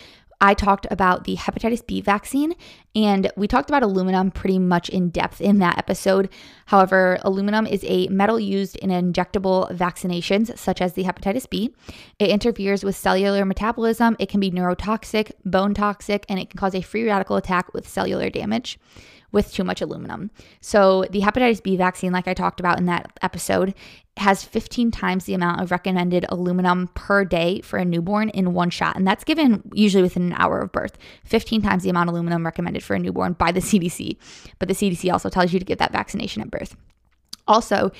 I 0.42 0.54
talked 0.54 0.88
about 0.90 1.22
the 1.22 1.36
hepatitis 1.36 1.86
B 1.86 2.00
vaccine, 2.00 2.54
and 2.96 3.30
we 3.36 3.46
talked 3.46 3.70
about 3.70 3.84
aluminum 3.84 4.32
pretty 4.32 4.58
much 4.58 4.88
in 4.88 5.10
depth 5.10 5.40
in 5.40 5.60
that 5.60 5.78
episode. 5.78 6.28
However, 6.66 7.18
aluminum 7.22 7.64
is 7.64 7.84
a 7.86 8.08
metal 8.08 8.40
used 8.40 8.74
in 8.78 8.90
injectable 8.90 9.70
vaccinations, 9.70 10.58
such 10.58 10.80
as 10.80 10.94
the 10.94 11.04
hepatitis 11.04 11.48
B. 11.48 11.72
It 12.18 12.30
interferes 12.30 12.82
with 12.82 12.96
cellular 12.96 13.44
metabolism, 13.44 14.16
it 14.18 14.28
can 14.28 14.40
be 14.40 14.50
neurotoxic, 14.50 15.30
bone 15.44 15.74
toxic, 15.74 16.26
and 16.28 16.40
it 16.40 16.50
can 16.50 16.58
cause 16.58 16.74
a 16.74 16.82
free 16.82 17.06
radical 17.06 17.36
attack 17.36 17.72
with 17.72 17.88
cellular 17.88 18.28
damage 18.28 18.80
with 19.32 19.52
too 19.52 19.64
much 19.64 19.80
aluminum. 19.80 20.30
So, 20.60 21.04
the 21.10 21.20
hepatitis 21.20 21.62
B 21.62 21.76
vaccine, 21.76 22.12
like 22.12 22.28
I 22.28 22.34
talked 22.34 22.60
about 22.60 22.78
in 22.78 22.86
that 22.86 23.18
episode, 23.22 23.74
has 24.18 24.44
15 24.44 24.90
times 24.90 25.24
the 25.24 25.34
amount 25.34 25.60
of 25.60 25.70
recommended 25.70 26.26
aluminum 26.28 26.88
per 26.94 27.24
day 27.24 27.62
for 27.62 27.78
a 27.78 27.84
newborn 27.84 28.28
in 28.28 28.52
one 28.52 28.68
shot. 28.68 28.94
And 28.94 29.06
that's 29.06 29.24
given 29.24 29.62
usually 29.72 30.02
within 30.02 30.24
an 30.24 30.34
hour 30.34 30.60
of 30.60 30.70
birth. 30.70 30.98
15 31.24 31.62
times 31.62 31.82
the 31.82 31.90
amount 31.90 32.10
of 32.10 32.14
aluminum 32.14 32.44
recommended 32.44 32.84
for 32.84 32.94
a 32.94 32.98
newborn 32.98 33.32
by 33.32 33.52
the 33.52 33.60
CDC. 33.60 34.16
But 34.58 34.68
the 34.68 34.74
CDC 34.74 35.10
also 35.10 35.30
tells 35.30 35.52
you 35.52 35.58
to 35.58 35.64
get 35.64 35.78
that 35.78 35.92
vaccination 35.92 36.42
at 36.42 36.50
birth. 36.50 36.76
Also, 37.48 37.90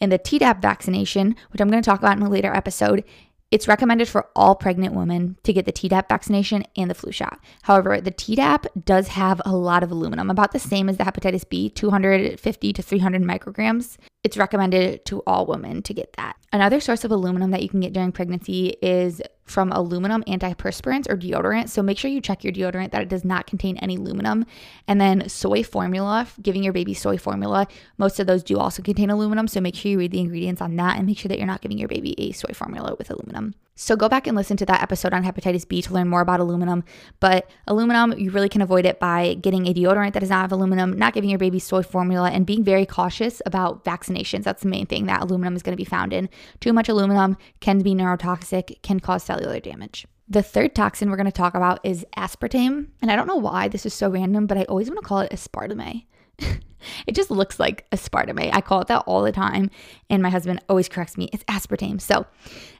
in 0.00 0.10
the 0.10 0.18
Tdap 0.18 0.60
vaccination, 0.60 1.34
which 1.50 1.60
I'm 1.60 1.70
going 1.70 1.82
to 1.82 1.88
talk 1.88 2.00
about 2.00 2.16
in 2.16 2.22
a 2.22 2.28
later 2.28 2.54
episode, 2.54 3.04
it's 3.50 3.68
recommended 3.68 4.08
for 4.08 4.28
all 4.34 4.54
pregnant 4.54 4.94
women 4.94 5.36
to 5.44 5.52
get 5.52 5.64
the 5.64 5.72
Tdap 5.72 6.08
vaccination 6.08 6.64
and 6.76 6.90
the 6.90 6.94
flu 6.94 7.12
shot. 7.12 7.38
However, 7.62 8.00
the 8.00 8.10
Tdap 8.10 8.66
does 8.84 9.08
have 9.08 9.40
a 9.44 9.54
lot 9.54 9.82
of 9.82 9.90
aluminum, 9.90 10.30
about 10.30 10.52
the 10.52 10.58
same 10.58 10.88
as 10.88 10.96
the 10.96 11.04
hepatitis 11.04 11.48
B, 11.48 11.70
250 11.70 12.72
to 12.72 12.82
300 12.82 13.22
micrograms. 13.22 13.96
It's 14.24 14.36
recommended 14.36 15.04
to 15.06 15.22
all 15.26 15.46
women 15.46 15.82
to 15.82 15.94
get 15.94 16.14
that. 16.14 16.36
Another 16.52 16.80
source 16.80 17.04
of 17.04 17.10
aluminum 17.10 17.50
that 17.50 17.62
you 17.62 17.68
can 17.68 17.80
get 17.80 17.92
during 17.92 18.12
pregnancy 18.12 18.76
is 18.80 19.20
from 19.44 19.70
aluminum 19.72 20.22
antiperspirants 20.24 21.08
or 21.08 21.16
deodorant. 21.16 21.68
So 21.68 21.82
make 21.82 21.98
sure 21.98 22.10
you 22.10 22.20
check 22.20 22.44
your 22.44 22.52
deodorant 22.52 22.90
that 22.92 23.02
it 23.02 23.08
does 23.08 23.24
not 23.24 23.46
contain 23.46 23.76
any 23.78 23.96
aluminum. 23.96 24.46
And 24.88 25.00
then 25.00 25.28
soy 25.28 25.62
formula, 25.62 26.26
giving 26.42 26.62
your 26.62 26.72
baby 26.72 26.94
soy 26.94 27.18
formula, 27.18 27.66
most 27.98 28.18
of 28.20 28.26
those 28.26 28.42
do 28.42 28.58
also 28.58 28.82
contain 28.82 29.10
aluminum. 29.10 29.48
So 29.48 29.60
make 29.60 29.74
sure 29.74 29.90
you 29.90 29.98
read 29.98 30.12
the 30.12 30.20
ingredients 30.20 30.62
on 30.62 30.76
that 30.76 30.96
and 30.96 31.06
make 31.06 31.18
sure 31.18 31.28
that 31.28 31.38
you're 31.38 31.46
not 31.46 31.60
giving 31.60 31.78
your 31.78 31.88
baby 31.88 32.14
a 32.18 32.32
soy 32.32 32.52
formula 32.54 32.94
with 32.98 33.10
aluminum. 33.10 33.54
So 33.76 33.96
go 33.96 34.08
back 34.08 34.26
and 34.26 34.36
listen 34.36 34.56
to 34.58 34.66
that 34.66 34.82
episode 34.82 35.12
on 35.12 35.24
hepatitis 35.24 35.66
B 35.66 35.82
to 35.82 35.92
learn 35.92 36.08
more 36.08 36.20
about 36.20 36.38
aluminum. 36.38 36.84
But 37.18 37.50
aluminum, 37.66 38.12
you 38.16 38.30
really 38.30 38.48
can 38.48 38.62
avoid 38.62 38.86
it 38.86 39.00
by 39.00 39.34
getting 39.34 39.66
a 39.66 39.74
deodorant 39.74 40.12
that 40.12 40.20
does 40.20 40.30
not 40.30 40.42
have 40.42 40.52
aluminum, 40.52 40.96
not 40.96 41.12
giving 41.12 41.30
your 41.30 41.40
baby 41.40 41.58
soy 41.58 41.82
formula, 41.82 42.30
and 42.30 42.46
being 42.46 42.62
very 42.62 42.86
cautious 42.86 43.42
about 43.46 43.84
vaccinations. 43.84 44.44
That's 44.44 44.62
the 44.62 44.68
main 44.68 44.86
thing 44.86 45.06
that 45.06 45.22
aluminum 45.22 45.56
is 45.56 45.62
going 45.62 45.72
to 45.72 45.80
be 45.80 45.84
found 45.84 46.12
in. 46.12 46.28
Too 46.60 46.72
much 46.72 46.88
aluminum 46.88 47.36
can 47.60 47.80
be 47.80 47.94
neurotoxic, 47.94 48.80
can 48.82 49.00
cause 49.00 49.24
cellular 49.24 49.58
damage. 49.58 50.06
The 50.28 50.42
third 50.42 50.74
toxin 50.74 51.10
we're 51.10 51.16
going 51.16 51.26
to 51.26 51.32
talk 51.32 51.54
about 51.54 51.80
is 51.84 52.06
aspartame. 52.16 52.88
And 53.02 53.10
I 53.10 53.16
don't 53.16 53.26
know 53.26 53.36
why 53.36 53.68
this 53.68 53.84
is 53.84 53.92
so 53.92 54.08
random, 54.08 54.46
but 54.46 54.56
I 54.56 54.64
always 54.64 54.88
want 54.88 55.00
to 55.00 55.06
call 55.06 55.18
it 55.18 55.32
aspartame. 55.32 56.06
it 57.06 57.14
just 57.14 57.30
looks 57.30 57.58
like 57.58 57.88
aspartame. 57.90 58.50
I 58.52 58.60
call 58.60 58.80
it 58.80 58.88
that 58.88 59.04
all 59.06 59.22
the 59.22 59.32
time. 59.32 59.70
And 60.10 60.22
my 60.22 60.30
husband 60.30 60.62
always 60.68 60.88
corrects 60.88 61.16
me. 61.16 61.28
It's 61.32 61.44
aspartame. 61.44 62.00
So, 62.00 62.26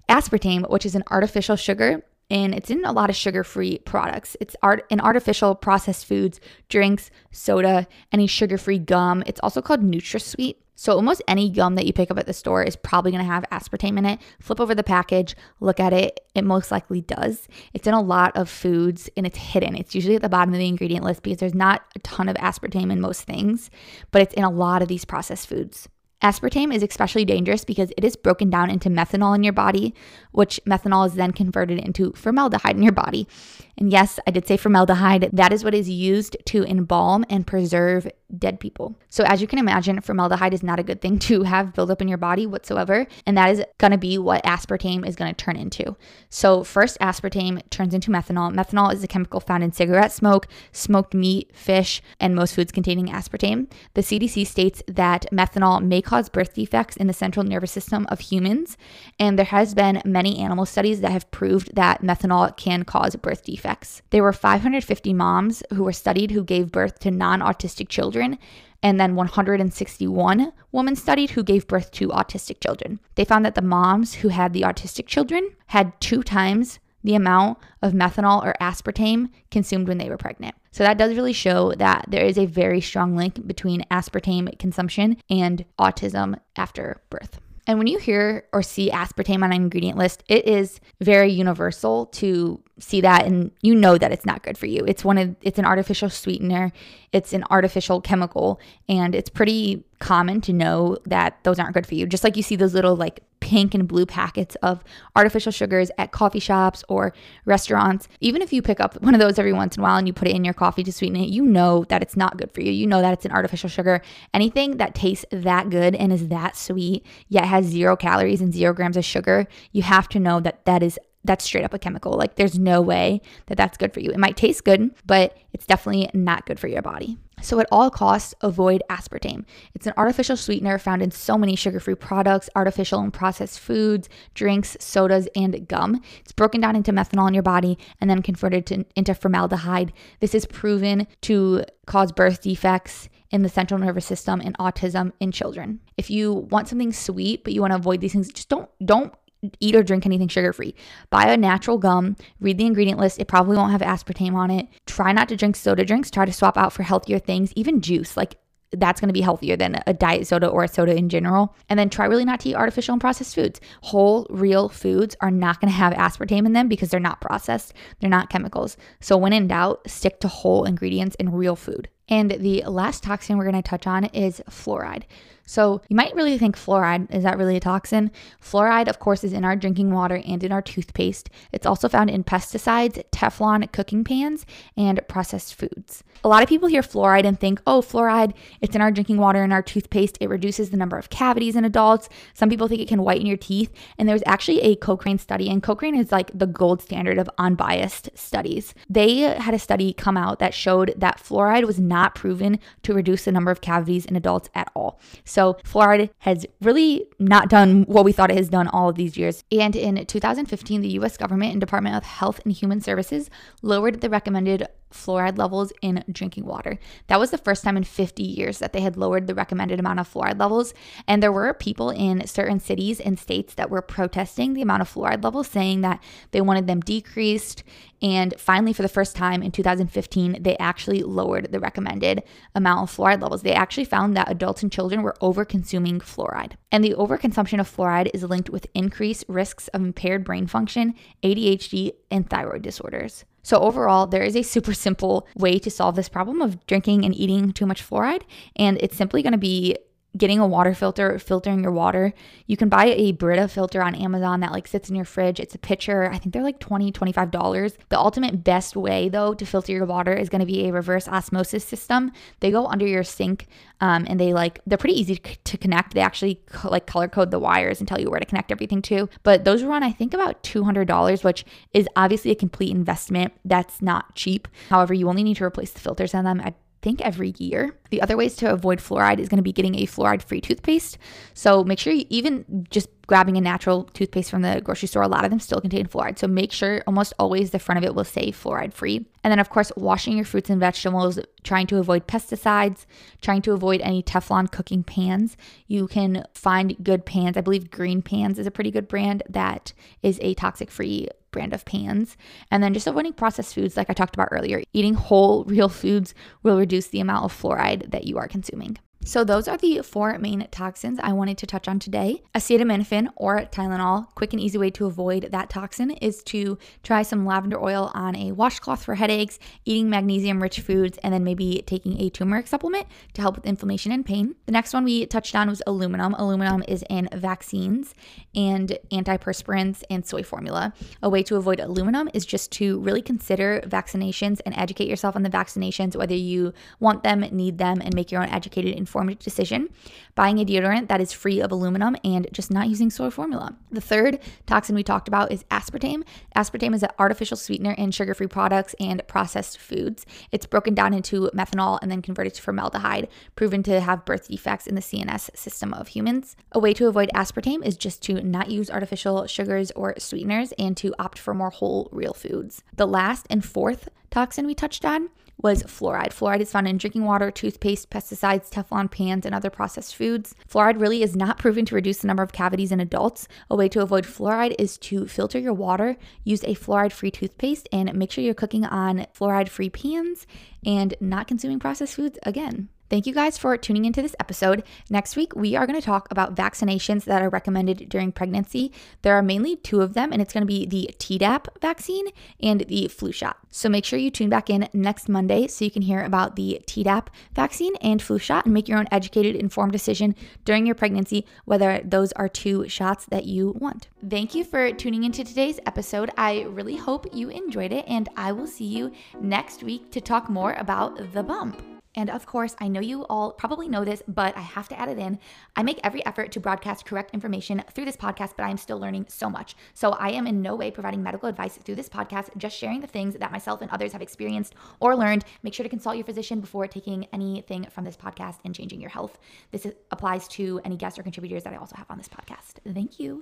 aspartame, 0.09 0.69
which 0.71 0.87
is 0.87 0.95
an 0.95 1.05
artificial 1.11 1.57
sugar, 1.57 2.03
and 2.31 2.55
it's 2.55 2.71
in 2.71 2.85
a 2.85 2.93
lot 2.93 3.11
of 3.11 3.17
sugar-free 3.17 3.79
products. 3.81 4.37
It's 4.41 4.57
art 4.63 4.87
in 4.91 5.01
artificial 5.01 5.55
processed 5.55 6.07
foods, 6.07 6.41
drinks, 6.69 7.11
soda, 7.31 7.87
any 8.13 8.27
sugar-free 8.27 8.79
gum. 8.79 9.23
It's 9.27 9.41
also 9.41 9.61
called 9.61 9.83
NutraSweet. 9.83 10.57
So 10.75 10.95
almost 10.95 11.23
any 11.29 11.51
gum 11.51 11.77
that 11.77 11.87
you 11.87 11.93
pick 11.93 12.11
up 12.11 12.19
at 12.19 12.27
the 12.27 12.33
store 12.33 12.63
is 12.63 12.77
probably 12.77 13.13
to 13.13 13.23
have 13.23 13.45
aspartame 13.51 13.99
in 13.99 14.07
it. 14.07 14.21
Flip 14.41 14.61
over 14.61 14.75
the 14.75 14.83
package, 14.83 15.37
look 15.61 15.79
at 15.79 15.93
it. 15.93 16.21
It 16.35 16.45
most 16.45 16.71
likely 16.71 17.01
does. 17.01 17.49
It's 17.73 17.87
in 17.87 17.95
a 17.95 18.01
lot 18.01 18.37
of 18.37 18.49
foods 18.49 19.09
and 19.17 19.27
it's 19.27 19.39
hidden. 19.39 19.77
It's 19.77 19.95
usually 19.95 20.17
at 20.17 20.23
the 20.23 20.29
bottom 20.29 20.53
of 20.53 20.59
the 20.59 20.69
ingredient 20.69 21.05
list 21.05 21.23
because 21.23 21.39
there's 21.39 21.55
not 21.55 21.83
a 21.95 22.01
ton 22.01 22.29
of 22.29 22.37
aspartame 22.37 22.91
in 22.91 23.01
most 23.01 23.23
things, 23.23 23.71
but 24.11 24.23
it's 24.23 24.35
in 24.35 24.45
a 24.45 24.51
lot 24.51 24.83
of 24.83 24.89
these 24.89 25.05
processed 25.05 25.49
foods. 25.49 25.89
Aspartame 26.25 26.75
is 26.75 26.83
especially 26.83 27.27
dangerous 27.27 27.67
because 27.67 27.93
it 27.99 28.03
is 28.03 28.17
broken 28.17 28.49
down 28.49 28.71
into 28.71 28.89
methanol 28.89 29.35
in 29.35 29.43
your 29.43 29.53
body, 29.53 29.95
which 30.33 30.59
methanol 30.67 31.07
is 31.07 31.15
then 31.15 31.33
converted 31.33 31.79
into 31.79 32.13
formaldehyde 32.13 32.77
in 32.77 32.83
your 32.83 32.93
body. 32.93 33.29
And 33.77 33.93
yes, 33.93 34.19
I 34.27 34.31
did 34.31 34.47
say 34.49 34.57
formaldehyde. 34.57 35.31
That 35.35 35.53
is 35.53 35.65
what 35.65 35.75
is 35.75 35.91
used 35.91 36.39
to 36.47 36.65
embalm 36.65 37.27
and 37.29 37.47
preserve 37.47 38.09
dead 38.39 38.59
people. 38.59 38.97
So, 39.09 39.25
as 39.25 39.41
you 39.41 39.47
can 39.47 39.59
imagine, 39.59 40.01
formaldehyde 40.01 40.55
is 40.55 40.63
not 40.63 40.79
a 40.79 40.83
good 40.83 41.01
thing 41.01 41.19
to 41.21 41.43
have 41.43 41.75
build 41.75 41.91
up 41.91 42.01
in 42.01 42.09
your 42.09 42.19
body 42.19 42.47
whatsoever. 42.47 43.07
And 43.27 43.37
that 43.37 43.51
is 43.51 43.63
going 43.79 43.91
to 43.91 43.99
be 43.99 44.17
what 44.17 44.45
aspartame 44.45 45.07
is 45.07 45.17
going 45.17 45.35
to 45.35 45.45
turn 45.45 45.57
into. 45.57 45.97
So, 46.31 46.65
first, 46.65 46.99
aspartame 47.01 47.69
turns 47.71 47.95
into 47.95 48.11
methanol. 48.11 48.55
Methanol 48.55 48.95
is 48.95 49.05
a 49.05 49.09
chemical 49.09 49.41
found 49.41 49.63
in 49.63 49.73
cigarette 49.73 50.13
smoke, 50.13 50.47
smoked 50.73 51.15
meat, 51.15 51.51
fish, 51.55 52.01
and 52.19 52.35
most 52.35 52.55
foods 52.55 52.73
containing 52.73 53.09
aspartame. 53.09 53.71
The 53.95 54.03
CDC 54.03 54.47
states 54.47 54.83
that 54.87 55.27
methanol 55.33 55.85
may 55.85 56.01
cause 56.01 56.14
birth 56.23 56.55
defects 56.55 56.97
in 56.97 57.07
the 57.07 57.13
central 57.13 57.45
nervous 57.45 57.73
system 57.73 58.07
of 58.09 58.21
humans. 58.21 58.77
And 59.19 59.39
there 59.39 59.47
has 59.47 59.75
been 59.75 60.03
many 60.05 60.39
animal 60.39 60.67
studies 60.67 61.01
that 61.01 61.13
have 61.13 61.31
proved 61.31 61.75
that 61.75 62.03
methanol 62.03 62.57
can 62.57 62.85
cause 62.85 63.17
birth 63.17 63.45
defects. 63.45 64.03
There 64.11 64.23
were 64.23 64.33
550 64.33 65.13
moms 65.13 65.63
who 65.73 65.85
were 65.85 65.93
studied 65.93 66.31
who 66.31 66.45
gave 66.45 66.73
birth 66.73 66.99
to 67.01 67.11
non 67.11 67.41
autistic 67.41 67.89
children 67.89 68.15
children, 68.15 68.39
and 68.83 69.01
then 69.01 69.17
161 69.17 70.53
women 70.73 70.97
studied 70.97 71.31
who 71.31 71.43
gave 71.43 71.67
birth 71.67 71.91
to 71.93 72.09
autistic 72.09 72.61
children. 72.61 73.01
They 73.15 73.25
found 73.25 73.45
that 73.45 73.55
the 73.55 73.63
moms 73.63 74.15
who 74.15 74.29
had 74.29 74.53
the 74.53 74.63
autistic 74.63 75.07
children 75.07 75.49
had 75.69 75.99
two 76.01 76.23
times 76.23 76.81
the 77.05 77.15
amount 77.15 77.59
of 77.83 77.93
methanol 77.93 78.43
or 78.43 78.55
aspartame 78.61 79.29
consumed 79.51 79.87
when 79.87 79.99
they 79.99 80.09
were 80.09 80.17
pregnant. 80.17 80.57
So 80.73 80.83
that 80.83 80.99
does 80.99 81.15
really 81.15 81.33
show 81.33 81.73
that 81.75 82.07
there 82.09 82.25
is 82.25 82.37
a 82.37 82.47
very 82.47 82.81
strong 82.81 83.15
link 83.15 83.47
between 83.47 83.85
aspartame 83.91 84.59
consumption 84.59 85.19
and 85.31 85.65
autism 85.79 86.41
after 86.57 87.01
birth. 87.11 87.39
And 87.67 87.79
when 87.79 87.87
you 87.87 87.99
hear 87.99 88.45
or 88.53 88.63
see 88.63 88.91
aspartame 88.91 89.43
on 89.43 89.45
an 89.45 89.53
ingredient 89.53 89.97
list, 89.97 90.23
it 90.29 90.47
is 90.47 90.81
very 91.01 91.31
universal 91.31 92.07
to 92.07 92.61
see 92.79 93.01
that 93.01 93.25
and 93.25 93.53
you 93.63 93.75
know 93.75 93.97
that 93.97 94.11
it's 94.13 94.27
not 94.27 94.43
good 94.43 94.59
for 94.59 94.67
you. 94.67 94.85
It's 94.87 95.05
one 95.05 95.19
of 95.19 95.37
it's 95.43 95.59
an 95.59 95.65
artificial 95.65 96.11
sweetener, 96.11 96.73
it's 97.13 97.33
an 97.33 97.45
artificial 97.51 98.01
chemical 98.01 98.61
and 98.89 99.15
it's 99.15 99.31
pretty 99.31 99.85
common 100.01 100.41
to 100.43 100.53
know 100.53 100.99
that 101.07 101.39
those 101.45 101.59
aren't 101.59 101.75
good 101.75 101.87
for 101.87 101.95
you. 101.95 102.07
Just 102.07 102.25
like 102.25 102.37
you 102.37 102.43
see 102.43 102.57
those 102.57 102.75
little 102.75 102.97
like 102.97 103.21
pink 103.41 103.75
and 103.75 103.87
blue 103.87 104.07
packets 104.07 104.57
of 104.63 104.83
artificial 105.15 105.53
sugars 105.53 105.91
at 105.99 106.13
coffee 106.13 106.41
shops 106.41 106.83
or 106.89 107.13
restaurants. 107.45 108.09
Even 108.21 108.41
if 108.43 108.53
you 108.53 108.63
pick 108.63 108.81
up 108.81 109.01
one 109.03 109.15
of 109.15 109.21
those 109.21 109.39
every 109.39 109.53
once 109.53 109.77
in 109.77 109.83
a 109.83 109.85
while 109.85 109.97
and 109.97 110.07
you 110.07 110.13
put 110.13 110.27
it 110.27 110.35
in 110.35 110.45
your 110.45 110.55
coffee 110.55 110.83
to 110.83 110.93
sweeten 110.93 111.17
it, 111.17 111.29
you 111.29 111.45
know 111.45 111.85
that 111.91 112.03
it's 112.03 112.17
not 112.17 112.39
good 112.39 112.51
for 112.53 112.63
you. 112.63 112.73
You 112.73 112.87
know 112.87 113.03
that 113.03 113.13
it's 113.13 113.27
an 113.27 113.33
artificial 113.33 113.69
sugar. 113.69 114.01
Anything 114.33 114.79
that 114.79 114.95
tastes 114.95 115.27
that 115.31 115.69
good 115.69 115.95
and 115.95 116.13
is 116.13 116.29
that 116.29 116.57
sweet, 116.57 117.05
yet 117.29 117.45
has 117.45 117.67
zero 117.67 117.97
calories 117.97 118.41
and 118.41 118.53
zero 118.53 118.73
grams 118.73 118.97
of 118.97 119.05
sugar, 119.05 119.47
you 119.73 119.83
have 119.83 120.09
to 120.09 120.19
know 120.19 120.41
that 120.41 120.65
that 120.65 120.83
is 120.83 120.99
that's 121.25 121.45
straight 121.45 121.65
up 121.65 121.75
a 121.75 121.79
chemical. 121.79 122.13
Like 122.13 122.37
there's 122.37 122.59
no 122.59 122.81
way 122.81 123.21
that 123.47 123.57
that's 123.57 123.77
good 123.77 123.93
for 123.93 124.01
you. 124.01 124.11
It 124.11 124.19
might 124.19 124.37
taste 124.37 124.65
good, 124.65 124.95
but 125.07 125.37
it's 125.53 125.67
definitely 125.67 126.11
not 126.15 126.47
good 126.47 126.61
for 126.61 126.69
your 126.69 126.83
body. 126.83 127.19
So, 127.43 127.61
at 127.61 127.67
all 127.71 127.91
costs, 127.91 128.33
avoid 128.41 128.83
aspartame. 128.89 129.45
It's 129.75 129.87
an 129.87 129.93
artificial 129.97 130.37
sweetener 130.37 130.79
found 130.79 131.03
in 131.03 131.11
so 131.11 131.37
many 131.37 131.57
sugar 131.57 131.79
free 131.79 131.95
products, 131.95 132.49
artificial 132.57 133.01
and 133.01 133.13
processed 133.13 133.61
foods, 133.61 134.09
drinks, 134.35 134.77
sodas, 134.81 135.29
and 135.37 135.67
gum. 135.69 136.01
It's 136.21 136.33
broken 136.33 136.61
down 136.61 136.77
into 136.77 136.93
methanol 136.93 137.29
in 137.29 137.35
your 137.35 137.43
body 137.43 137.77
and 138.01 138.09
then 138.09 138.23
converted 138.23 138.67
to, 138.67 138.87
into 138.97 139.15
formaldehyde. 139.15 139.93
This 140.21 140.35
is 140.35 140.47
proven 140.47 141.07
to 141.23 141.65
cause 141.87 142.13
birth 142.13 142.41
defects 142.41 143.09
in 143.31 143.43
the 143.43 143.49
central 143.49 143.81
nervous 143.81 144.07
system 144.07 144.41
and 144.41 144.57
autism 144.59 145.13
in 145.21 145.33
children. 145.33 145.81
If 145.97 146.09
you 146.09 146.33
want 146.33 146.69
something 146.69 146.93
sweet 146.93 147.45
but 147.45 147.53
you 147.53 147.61
want 147.61 147.73
to 147.73 147.77
avoid 147.77 148.01
these 148.01 148.13
things, 148.13 148.33
just 148.33 148.49
don't 148.49 148.71
don't 148.85 149.13
eat 149.61 149.75
or 149.75 149.83
drink 149.83 150.07
anything 150.07 150.29
sugar 150.29 150.53
free. 150.53 150.75
Buy 151.11 151.33
a 151.33 151.37
natural 151.37 151.79
gum, 151.79 152.17
read 152.41 152.59
the 152.59 152.67
ingredient 152.67 152.99
list. 152.99 153.21
It 153.21 153.29
probably 153.29 153.57
won't 153.57 153.73
have 153.73 153.81
aspartame 153.81 154.35
on 154.35 154.51
it. 154.51 154.69
Try 154.87 155.13
not 155.13 155.29
to 155.29 155.37
drink 155.37 155.57
soda 155.57 155.85
drinks. 155.85 156.11
Try 156.11 156.25
to 156.25 156.33
swap 156.33 156.57
out 156.57 156.73
for 156.73 156.83
healthier 156.83 157.19
things, 157.19 157.53
even 157.57 157.81
juice. 157.81 158.17
Like 158.17 158.37
that's 158.77 159.01
going 159.01 159.09
to 159.09 159.15
be 159.15 159.21
healthier 159.21 159.57
than 159.57 159.81
a 159.87 159.95
diet 159.95 160.27
soda 160.27 160.49
or 160.49 160.65
a 160.65 160.69
soda 160.69 160.97
in 160.97 161.09
general. 161.09 161.55
And 161.69 161.79
then 161.79 161.91
try 161.91 162.07
really 162.07 162.25
not 162.25 162.41
to 162.41 162.51
eat 162.51 162.55
artificial 162.55 162.93
and 162.93 163.01
processed 163.01 163.35
foods. 163.35 163.61
Whole, 163.83 164.27
real 164.31 164.69
foods 164.69 165.17
are 165.21 165.31
not 165.31 165.61
going 165.61 165.71
to 165.71 165.77
have 165.77 165.93
aspartame 165.93 166.47
in 166.47 166.53
them 166.53 166.69
because 166.69 166.91
they're 166.91 167.01
not 167.01 167.21
processed, 167.21 167.73
they're 168.01 168.11
not 168.11 168.31
chemicals. 168.31 168.77
So, 169.01 169.17
when 169.17 169.33
in 169.33 169.49
doubt, 169.49 169.89
stick 169.89 170.21
to 170.21 170.29
whole 170.29 170.65
ingredients 170.65 171.17
in 171.17 171.33
real 171.33 171.57
food. 171.57 171.89
And 172.09 172.31
the 172.33 172.63
last 172.65 173.03
toxin 173.03 173.39
we're 173.39 173.51
going 173.51 173.63
to 173.63 173.69
touch 173.69 173.87
on 173.87 174.05
is 174.07 174.43
fluoride. 174.51 175.05
So 175.47 175.83
you 175.89 175.97
might 175.97 176.15
really 176.15 176.39
think 176.39 176.57
fluoride 176.57 177.15
is 177.15 177.23
that 177.23 177.39
really 177.39 177.57
a 177.57 177.61
toxin? 177.61 178.11
Fluoride, 178.43 178.89
of 178.89 178.99
course, 178.99 179.25
is 179.25 179.33
in 179.33 179.45
our 179.45 179.57
drinking 179.57 179.93
water 179.93 180.23
and 180.27 180.43
in 180.43 180.53
our 180.53 180.63
toothpaste. 180.63 181.31
It's 181.53 181.67
also 181.67 181.89
found 181.89 182.11
in 182.11 182.25
pesticides, 182.25 183.03
Teflon 183.11 183.71
cooking 183.73 184.05
pans, 184.05 184.47
and 184.77 185.01
processed 185.09 185.55
foods. 185.55 186.03
A 186.23 186.29
lot 186.29 186.43
of 186.43 186.49
people 186.49 186.69
hear 186.69 186.83
fluoride 186.83 187.27
and 187.27 187.39
think, 187.39 187.61
oh, 187.67 187.83
fluoride, 187.83 188.33
it's 188.61 188.75
in 188.75 188.81
our 188.81 188.91
drinking 188.91 189.19
water 189.19 189.43
and 189.43 189.53
our 189.53 189.63
toothpaste. 189.63 190.17
It 190.21 190.31
reduces 190.31 190.71
the 190.71 190.77
number 190.77 190.97
of 190.97 191.11
cavities 191.11 191.57
in 191.57 191.65
adults. 191.65 192.09
Some 192.33 192.49
people 192.49 192.67
think 192.67 192.81
it 192.81 192.89
can 192.89 193.03
whiten 193.03 193.27
your 193.27 193.37
teeth. 193.37 193.71
And 193.99 194.09
there's 194.09 194.23
actually 194.27 194.61
a 194.63 194.77
Cochrane 194.77 195.19
study, 195.19 195.51
and 195.51 195.63
Cochrane 195.63 195.95
is 195.95 196.11
like 196.11 196.31
the 196.33 196.47
gold 196.47 196.81
standard 196.81 197.19
of 197.19 197.29
unbiased 197.37 198.09
studies. 198.15 198.75
They 198.89 199.19
had 199.19 199.55
a 199.55 199.59
study 199.59 199.93
come 199.93 200.17
out 200.17 200.39
that 200.39 200.55
showed 200.55 200.95
that 200.97 201.19
fluoride 201.19 201.67
was 201.67 201.79
not 201.79 202.15
proven 202.15 202.59
to 202.83 202.95
reduce 202.95 203.25
the 203.25 203.33
number 203.33 203.51
of 203.51 203.61
cavities 203.61 204.07
in 204.07 204.17
adults 204.17 204.49
at 204.55 204.71
all. 204.75 204.99
So 205.35 205.55
fluoride 205.65 206.11
has 206.19 206.47
really 206.61 207.07
not 207.19 207.49
done 207.49 207.83
what 207.89 208.05
we 208.05 208.13
thought 208.13 208.31
it 208.31 208.37
has 208.37 208.49
done 208.49 208.69
all 208.69 208.89
of 208.89 208.95
these 208.95 209.17
years. 209.17 209.43
And 209.51 209.75
in 209.75 210.07
2015, 210.07 210.81
the 210.81 210.91
US 211.01 211.17
government 211.17 211.51
and 211.51 211.61
Department 211.61 211.97
of 211.97 212.05
Health 212.05 212.41
and 212.45 212.53
Human 212.53 212.81
Services 212.81 213.31
lowered 213.61 214.01
the 214.01 214.09
recommended 214.09 214.69
fluoride 214.95 215.37
levels 215.37 215.73
in 215.83 216.05
drinking 216.11 216.47
water. 216.47 216.79
That 217.09 217.19
was 217.19 217.31
the 217.31 217.39
first 217.39 217.65
time 217.65 217.77
in 217.77 217.85
50 217.85 218.23
years 218.23 218.59
that 218.59 218.73
they 218.73 218.81
had 218.81 218.97
lowered 218.97 219.27
the 219.27 219.35
recommended 219.35 219.81
amount 219.81 220.01
of 220.01 220.13
fluoride 220.13 220.39
levels. 220.39 220.73
And 221.07 221.23
there 221.23 221.33
were 221.33 221.53
people 221.53 221.91
in 221.91 222.27
certain 222.27 222.61
cities 222.61 223.01
and 223.01 223.19
states 223.19 223.55
that 223.55 223.71
were 223.71 223.83
protesting 223.83 224.55
the 224.55 224.63
amount 224.63 224.83
of 224.83 224.93
fluoride 224.93 225.25
levels, 225.25 225.49
saying 225.49 225.81
that 225.83 226.03
they 226.31 226.41
wanted 226.41 226.67
them 226.67 226.81
decreased. 226.81 227.65
And 228.01 228.35
finally, 228.39 228.73
for 228.73 228.83
the 228.83 228.89
first 228.89 229.17
time 229.17 229.43
in 229.43 229.51
2015, 229.51 230.43
they 230.43 230.57
actually 230.59 231.03
lowered 231.03 231.51
the 231.51 231.61
recommended 231.61 232.23
amount 232.55 232.83
of 232.83 232.97
fluoride 232.97 233.23
levels. 233.23 233.43
They 233.43 233.53
actually 233.53 233.87
found 233.87 234.17
that 234.17 234.31
adults 234.31 234.63
and 234.63 234.71
children 234.71 235.03
were 235.03 235.17
over 235.25 235.45
consuming 235.45 235.99
fluoride. 236.01 236.53
And 236.71 236.85
the 236.85 236.95
overconsumption 236.95 237.59
of 237.59 237.75
fluoride 237.75 238.11
is 238.13 238.23
linked 238.23 238.51
with 238.51 238.67
increased 238.75 239.25
risks 239.27 239.69
of 239.69 239.81
impaired 239.81 240.23
brain 240.23 240.47
function, 240.47 240.95
ADHD, 241.23 241.93
and 242.11 242.29
thyroid 242.29 242.61
disorders. 242.61 243.25
So, 243.43 243.59
overall, 243.59 244.07
there 244.07 244.23
is 244.23 244.37
a 244.37 244.43
super 244.43 244.75
simple 244.75 245.27
way 245.35 245.59
to 245.59 245.71
solve 245.71 245.97
this 245.97 246.11
problem 246.11 246.43
of 246.43 246.65
drinking 246.67 247.05
and 247.05 247.15
eating 247.15 247.53
too 247.53 247.67
much 247.67 247.83
fluoride, 247.83 248.23
and 248.57 248.79
it's 248.81 248.97
simply 248.97 249.23
going 249.23 249.33
to 249.33 249.39
be 249.39 249.77
getting 250.17 250.39
a 250.39 250.47
water 250.47 250.75
filter, 250.75 251.19
filtering 251.19 251.63
your 251.63 251.73
water. 251.73 252.13
You 252.47 252.57
can 252.57 252.69
buy 252.69 252.87
a 252.87 253.13
Brita 253.13 253.49
filter 253.49 253.83
on 253.83 253.95
Amazon 253.95 254.41
that 254.41 254.53
like 254.53 254.69
sits 254.69 254.89
in 254.89 254.95
your 254.95 255.05
fridge. 255.05 255.41
It's 255.41 255.55
a 255.55 255.59
pitcher. 255.59 256.11
I 256.11 256.19
think 256.19 256.33
they're 256.33 256.43
like 256.43 256.61
20, 256.61 256.93
25 256.93 257.31
dollars. 257.31 257.77
The 257.89 257.99
ultimate 257.99 258.45
best 258.45 258.77
way 258.77 259.09
though 259.09 259.35
to 259.35 259.47
filter 259.47 259.73
your 259.73 259.87
water 259.87 260.13
is 260.13 260.29
going 260.29 260.41
to 260.41 260.47
be 260.47 260.67
a 260.67 260.73
reverse 260.73 261.09
osmosis 261.09 261.65
system. 261.65 262.13
They 262.41 262.51
go 262.51 262.67
under 262.67 262.87
your 262.87 263.03
sink 263.03 263.47
um, 263.81 264.07
and 264.09 264.21
they 264.21 264.33
like 264.33 264.61
they're 264.67 264.79
pretty 264.79 264.99
easy 264.99 265.17
to 265.17 265.59
connect. 265.59 265.95
They 265.95 266.01
actually 266.01 266.41
co- 266.47 266.71
like 266.71 266.87
color 266.87 267.09
code 267.09 267.31
the 267.31 267.39
wires 267.39 267.81
and 267.81 267.89
tell 267.89 268.01
you 268.01 268.11
where 268.11 268.21
to 268.21 268.27
connect 268.27 268.53
everything 268.53 268.83
to. 268.83 269.09
But 269.23 269.45
those 269.45 269.63
run 269.63 269.83
I 269.83 269.93
think 269.93 270.15
about 270.15 270.43
$200, 270.43 271.25
which 271.25 271.45
is 271.73 271.89
obviously 271.97 272.31
a 272.31 272.37
complete 272.37 272.71
investment. 272.71 273.33
That's 273.45 273.83
not 273.83 274.15
cheap. 274.15 274.49
However, 274.71 274.95
you 274.95 275.09
only 275.09 275.23
need 275.23 275.37
to 275.39 275.45
replace 275.45 275.73
the 275.73 275.81
filters 275.81 276.15
on 276.15 276.25
them 276.25 276.41
think 276.85 277.01
every 277.01 277.35
year. 277.39 277.75
The 277.91 278.03
other 278.03 278.17
ways 278.17 278.37
to 278.37 278.53
avoid 278.53 278.79
fluoride 278.79 279.19
is 279.19 279.29
going 279.29 279.39
to 279.39 279.43
be 279.43 279.53
getting 279.53 279.75
a 279.77 279.87
fluoride 279.87 280.23
free 280.23 280.43
toothpaste. 280.43 280.99
So 281.33 281.65
make 281.65 281.79
sure 281.79 281.95
you 281.95 282.05
even 282.11 282.67
just 282.71 282.89
grabbing 283.07 283.37
a 283.37 283.41
natural 283.41 283.85
toothpaste 283.85 284.31
from 284.31 284.43
the 284.43 284.61
grocery 284.63 284.89
store, 284.89 285.03
a 285.03 285.09
lot 285.09 285.25
of 285.25 285.31
them 285.31 285.41
still 285.41 285.61
contain 285.61 285.87
fluoride. 285.87 286.19
So 286.19 286.27
make 286.27 286.53
sure 286.53 286.83
almost 286.87 287.15
always 287.19 287.51
the 287.51 287.59
front 287.59 287.79
of 287.79 287.85
it 287.85 287.95
will 287.95 288.05
say 288.05 288.31
fluoride 288.31 288.75
free. 288.75 289.07
And 289.23 289.31
then, 289.31 289.39
of 289.39 289.49
course, 289.49 289.73
washing 289.77 290.17
your 290.17 290.27
fruits 290.27 290.51
and 290.51 290.61
vegetables, 290.61 291.19
trying 291.43 291.67
to 291.69 291.79
avoid 291.79 292.07
pesticides, 292.07 292.85
trying 293.23 293.41
to 293.43 293.53
avoid 293.53 293.81
any 293.81 294.03
Teflon 294.03 294.53
cooking 294.53 294.83
pans. 294.83 295.39
You 295.67 295.89
can 295.89 296.27
find 296.35 296.77
good 296.83 297.07
pans. 297.07 297.39
I 297.39 297.41
believe 297.41 297.71
Green 297.71 298.03
Pans 298.03 298.39
is 298.39 298.47
a 298.47 298.51
pretty 298.51 298.71
good 298.71 298.89
brand 298.89 299.23
that 299.31 299.73
is 300.03 300.19
a 300.21 300.35
toxic 300.35 300.71
free 300.71 301.09
brand 301.35 301.53
of 301.53 301.67
pans. 301.67 302.17
And 302.51 302.63
then 302.63 302.73
just 302.73 302.87
avoiding 302.87 303.13
processed 303.13 303.55
foods, 303.55 303.77
like 303.77 303.91
I 303.91 303.93
talked 303.93 304.15
about 304.15 304.29
earlier. 304.31 304.63
Eating 304.73 304.95
whole, 304.95 305.45
real 305.45 305.69
foods 305.69 306.15
will 306.43 306.57
reduce 306.57 306.87
the 306.87 307.01
amount 307.01 307.25
of 307.27 307.39
fluoride 307.39 307.91
that 307.91 308.07
you 308.07 308.17
are 308.17 308.29
consuming. 308.29 308.79
So, 309.07 309.23
those 309.23 309.49
are 309.49 309.59
the 309.59 309.83
four 309.83 310.19
main 310.19 310.49
toxins 310.51 310.99
I 311.03 311.13
wanted 311.13 311.37
to 311.39 311.47
touch 311.47 311.69
on 311.69 311.79
today. 311.79 312.23
Acetaminophen 312.35 313.11
or 313.17 313.41
Tylenol, 313.43 314.07
quick 314.15 314.33
and 314.33 314.41
easy 314.41 314.57
way 314.57 314.71
to 314.71 314.87
avoid 314.87 315.29
that 315.31 315.51
toxin 315.51 315.91
is 315.91 316.23
to 316.25 316.57
try 316.83 317.03
some 317.03 317.27
lavender 317.27 317.63
oil 317.63 317.91
on 317.93 318.17
a 318.17 318.33
washcloth 318.33 318.83
for 318.83 318.95
headaches, 318.95 319.39
eating 319.67 319.91
magnesium 319.91 320.43
rich 320.43 320.61
foods, 320.61 320.99
and 321.03 321.13
then 321.13 321.23
maybe 321.23 321.63
taking 321.67 322.01
a 322.01 322.09
turmeric 322.09 322.47
supplement 322.47 322.87
to 323.13 323.21
help 323.21 323.37
with 323.37 323.45
inflammation 323.45 323.93
and 323.93 324.07
pain. 324.07 324.37
The 324.47 324.53
next 324.53 324.73
one 324.73 324.85
we 324.85 325.05
touched 325.05 325.35
on 325.35 325.51
was 325.51 325.61
aluminum. 325.67 326.15
Aluminum 326.15 326.65
is 326.67 326.83
in 326.89 327.11
vaccines 327.13 327.95
and 328.35 328.79
antiperspirants 328.91 329.83
and 329.91 330.07
soy 330.07 330.23
formula. 330.23 330.73
A 331.03 331.11
way 331.11 331.23
to 331.25 331.37
avoid 331.37 331.61
aluminum 331.61 332.09
is 332.15 332.25
just 332.25 332.51
to 332.53 332.81
really 332.81 333.03
consider 333.03 333.61
vaccinations 333.67 334.41
and 334.47 334.57
educate 334.57 334.89
yourself 334.89 335.15
on 335.15 335.25
the 335.25 335.31
vaccinations, 335.31 335.95
whether 335.95 336.15
you 336.15 336.55
want 336.81 337.03
them, 337.03 337.21
need 337.21 337.59
them, 337.59 337.83
and 337.83 337.95
make 337.95 338.11
your 338.11 338.23
own 338.23 338.31
educated, 338.31 338.75
informed 338.95 339.19
decision. 339.19 339.69
Buying 340.15 340.39
a 340.39 340.45
deodorant 340.45 340.89
that 340.89 341.01
is 341.01 341.13
free 341.13 341.41
of 341.41 341.51
aluminum 341.51 341.97
and 342.05 342.29
just 342.33 342.51
not 342.51 342.69
using 342.69 342.91
soy 342.91 343.11
formula. 343.11 343.57
The 343.73 343.81
third 343.81 344.21
toxin 344.47 344.77
we 344.77 344.85
talked 344.85 345.09
about 345.09 345.33
is 345.33 345.43
aspartame. 345.51 346.05
Aspartame 346.37 346.75
is 346.75 346.85
an 346.85 346.91
artificial 346.99 347.37
sweetener 347.37 347.73
in 347.73 347.91
sugar 347.91 348.15
free 348.15 348.29
products 348.29 348.75
and 348.79 349.03
processed 349.09 349.59
foods. 349.59 350.07
It's 350.31 350.47
broken 350.47 350.75
down 350.75 350.95
into 350.95 351.29
methanol 351.35 351.81
and 351.83 351.91
then 351.91 352.03
converted 352.03 352.35
to 352.35 352.43
formaldehyde, 352.43 353.09
proven 353.35 353.65
to 353.65 353.81
have 353.81 354.05
birth 354.05 354.29
defects 354.29 354.69
in 354.69 354.77
the 354.77 354.81
CNS 354.81 355.37
system 355.37 355.75
of 355.75 355.89
humans. 355.89 356.37
A 356.53 356.61
way 356.61 356.73
to 356.75 356.87
avoid 356.87 357.11
aspartame 357.15 357.67
is 357.67 357.77
just 357.77 358.01
to 358.03 358.23
not 358.23 358.49
use 358.49 358.71
artificial 358.71 359.27
sugars 359.27 359.73
or 359.73 359.95
sweeteners 359.99 360.53
and 360.53 360.77
to 360.77 360.95
opt 361.01 361.19
for 361.19 361.35
more 361.35 361.51
whole, 361.51 361.89
real 361.91 362.15
foods. 362.15 362.63
The 362.77 362.87
last 362.87 363.27
and 363.29 363.45
fourth 363.45 363.89
toxin 364.11 364.47
we 364.47 364.55
touched 364.55 364.85
on 364.85 365.11
was 365.43 365.63
fluoride. 365.65 366.13
Fluoride 366.13 366.41
is 366.41 366.53
found 366.53 366.69
in 366.69 366.79
drinking 366.79 367.05
water, 367.05 367.31
toothpaste, 367.31 367.91
pesticides, 367.91 368.51
Teflon 368.51 368.91
pans, 368.91 369.27
and 369.27 369.35
other 369.35 369.51
processed 369.51 369.95
foods. 369.95 370.35
Fluoride 370.49 370.81
really 370.81 371.03
is 371.03 371.17
not 371.17 371.39
proven 371.45 371.65
to 371.67 371.75
reduce 371.75 371.99
the 371.99 372.07
number 372.07 372.23
of 372.23 372.33
cavities 372.33 372.73
in 372.73 372.81
adults. 372.81 373.29
A 373.51 373.57
way 373.57 373.69
to 373.69 373.83
avoid 373.83 374.05
fluoride 374.05 374.55
is 374.59 374.79
to 374.79 375.07
filter 375.07 375.39
your 375.39 375.55
water, 375.55 375.97
use 376.23 376.43
a 376.45 376.55
fluoride 376.55 376.93
free 376.93 377.11
toothpaste, 377.11 377.69
and 377.73 377.93
make 377.95 378.11
sure 378.11 378.25
you're 378.25 378.35
cooking 378.35 378.65
on 378.65 379.07
fluoride 379.17 379.49
free 379.49 379.71
pans 379.71 380.27
and 380.65 380.95
not 381.01 381.27
consuming 381.27 381.59
processed 381.59 381.95
foods 381.95 382.19
again. 382.25 382.69
Thank 382.95 383.09
you 383.09 383.13
guys 383.13 383.37
for 383.37 383.57
tuning 383.57 383.87
into 383.87 384.03
this 384.03 384.15
episode. 384.21 384.63
Next 384.89 385.17
week, 385.17 385.35
we 385.35 385.57
are 385.57 385.67
going 385.67 385.81
to 385.81 385.85
talk 385.85 386.07
about 386.13 386.37
vaccinations 386.37 387.03
that 387.07 387.23
are 387.23 387.29
recommended 387.29 387.89
during 387.89 388.13
pregnancy. 388.13 388.71
There 389.03 389.17
are 389.17 389.21
mainly 389.21 389.57
two 389.57 389.81
of 389.81 389.95
them, 389.95 390.13
and 390.13 390.23
it's 390.23 390.33
going 390.33 390.43
to 390.43 390.47
be 390.47 390.65
the 390.65 390.95
Tdap 390.97 391.49
vaccine 391.61 392.07
and 392.41 392.61
the 392.61 392.87
flu 392.87 393.11
shot. 393.11 393.39
So 393.51 393.69
make 393.69 393.85
sure 393.85 393.99
you 393.99 394.13
tune 394.13 394.29
back 394.29 394.49
in 394.49 394.69
next 394.73 395.09
Monday 395.09 395.49
so 395.49 395.65
you 395.65 395.73
can 395.73 395.83
hear 395.83 396.03
about 396.03 396.37
the 396.37 396.63
Tdap 396.69 397.09
vaccine 397.35 397.75
and 397.81 398.01
flu 398.01 398.17
shot 398.21 398.45
and 398.45 398.55
make 398.55 398.69
your 398.69 398.79
own 398.79 398.87
educated, 398.93 399.35
informed 399.35 399.73
decision 399.73 400.15
during 400.45 400.65
your 400.65 400.77
pregnancy 400.77 401.27
whether 401.47 401.81
those 401.85 402.13
are 402.13 402.29
two 402.29 402.69
shots 402.69 403.07
that 403.07 403.25
you 403.25 403.57
want. 403.59 403.89
Thank 404.09 404.37
you 404.37 404.45
for 404.45 404.71
tuning 404.71 405.03
into 405.03 405.25
today's 405.25 405.59
episode. 405.67 406.13
I 406.17 406.43
really 406.43 406.77
hope 406.77 407.13
you 407.13 407.29
enjoyed 407.31 407.73
it, 407.73 407.87
and 407.89 408.09
I 408.17 408.31
will 408.31 408.47
see 408.47 408.67
you 408.67 408.93
next 409.21 409.65
week 409.65 409.91
to 409.91 410.01
talk 410.01 410.31
more 410.31 410.53
about 410.53 411.13
the 411.13 411.25
bump. 411.25 411.74
And 411.95 412.11
of 412.11 412.27
course, 412.27 412.57
I 412.59 412.69
know 412.69 412.81
you 412.81 413.05
all 413.07 413.33
probably 413.33 413.69
know 413.69 413.85
this, 413.85 414.03
but 414.09 414.37
I 414.37 414.41
have 414.41 414.69
to 414.69 414.79
add 414.79 414.89
it 414.89 414.99
in. 414.99 415.19
I 415.57 415.63
make 415.63 415.81
every 415.83 416.05
effort 416.05 416.33
to 416.33 416.41
broadcast 416.41 416.85
correct 416.85 417.15
information 417.15 417.63
through 417.73 417.85
this 417.85 417.97
podcast, 417.97 418.33
but 418.37 418.45
I 418.45 418.51
am 418.51 418.57
still 418.57 418.79
learning 418.79 419.07
so 419.09 419.31
much. 419.31 419.55
So 419.75 419.91
I 419.93 420.11
am 420.11 420.27
in 420.27 420.43
no 420.43 420.55
way 420.55 420.71
providing 420.71 421.03
medical 421.03 421.29
advice 421.29 421.57
through 421.57 421.77
this 421.77 421.89
podcast, 421.89 422.37
just 422.37 422.57
sharing 422.57 422.81
the 422.81 422.87
things 422.87 423.15
that 423.15 423.33
myself 423.33 423.61
and 423.61 423.71
others 423.71 423.93
have 423.93 424.03
experienced 424.03 424.55
or 424.81 424.97
learned. 424.97 425.25
Make 425.43 425.55
sure 425.55 425.65
to 425.65 425.71
consult 425.71 425.97
your 425.97 426.05
physician 426.05 426.41
before 426.41 426.67
taking 426.67 427.07
anything 427.13 427.67
from 427.71 427.85
this 427.85 427.97
podcast 427.97 428.39
and 428.45 428.55
changing 428.55 428.81
your 428.81 428.91
health. 428.91 429.19
This 429.53 429.67
applies 429.91 430.27
to 430.29 430.61
any 430.65 430.77
guests 430.77 430.99
or 430.99 431.03
contributors 431.03 431.45
that 431.45 431.53
I 431.53 431.57
also 431.57 431.77
have 431.77 431.91
on 431.91 431.99
this 431.99 432.09
podcast. 432.09 432.55
Thank 432.75 432.99
you. 432.99 433.13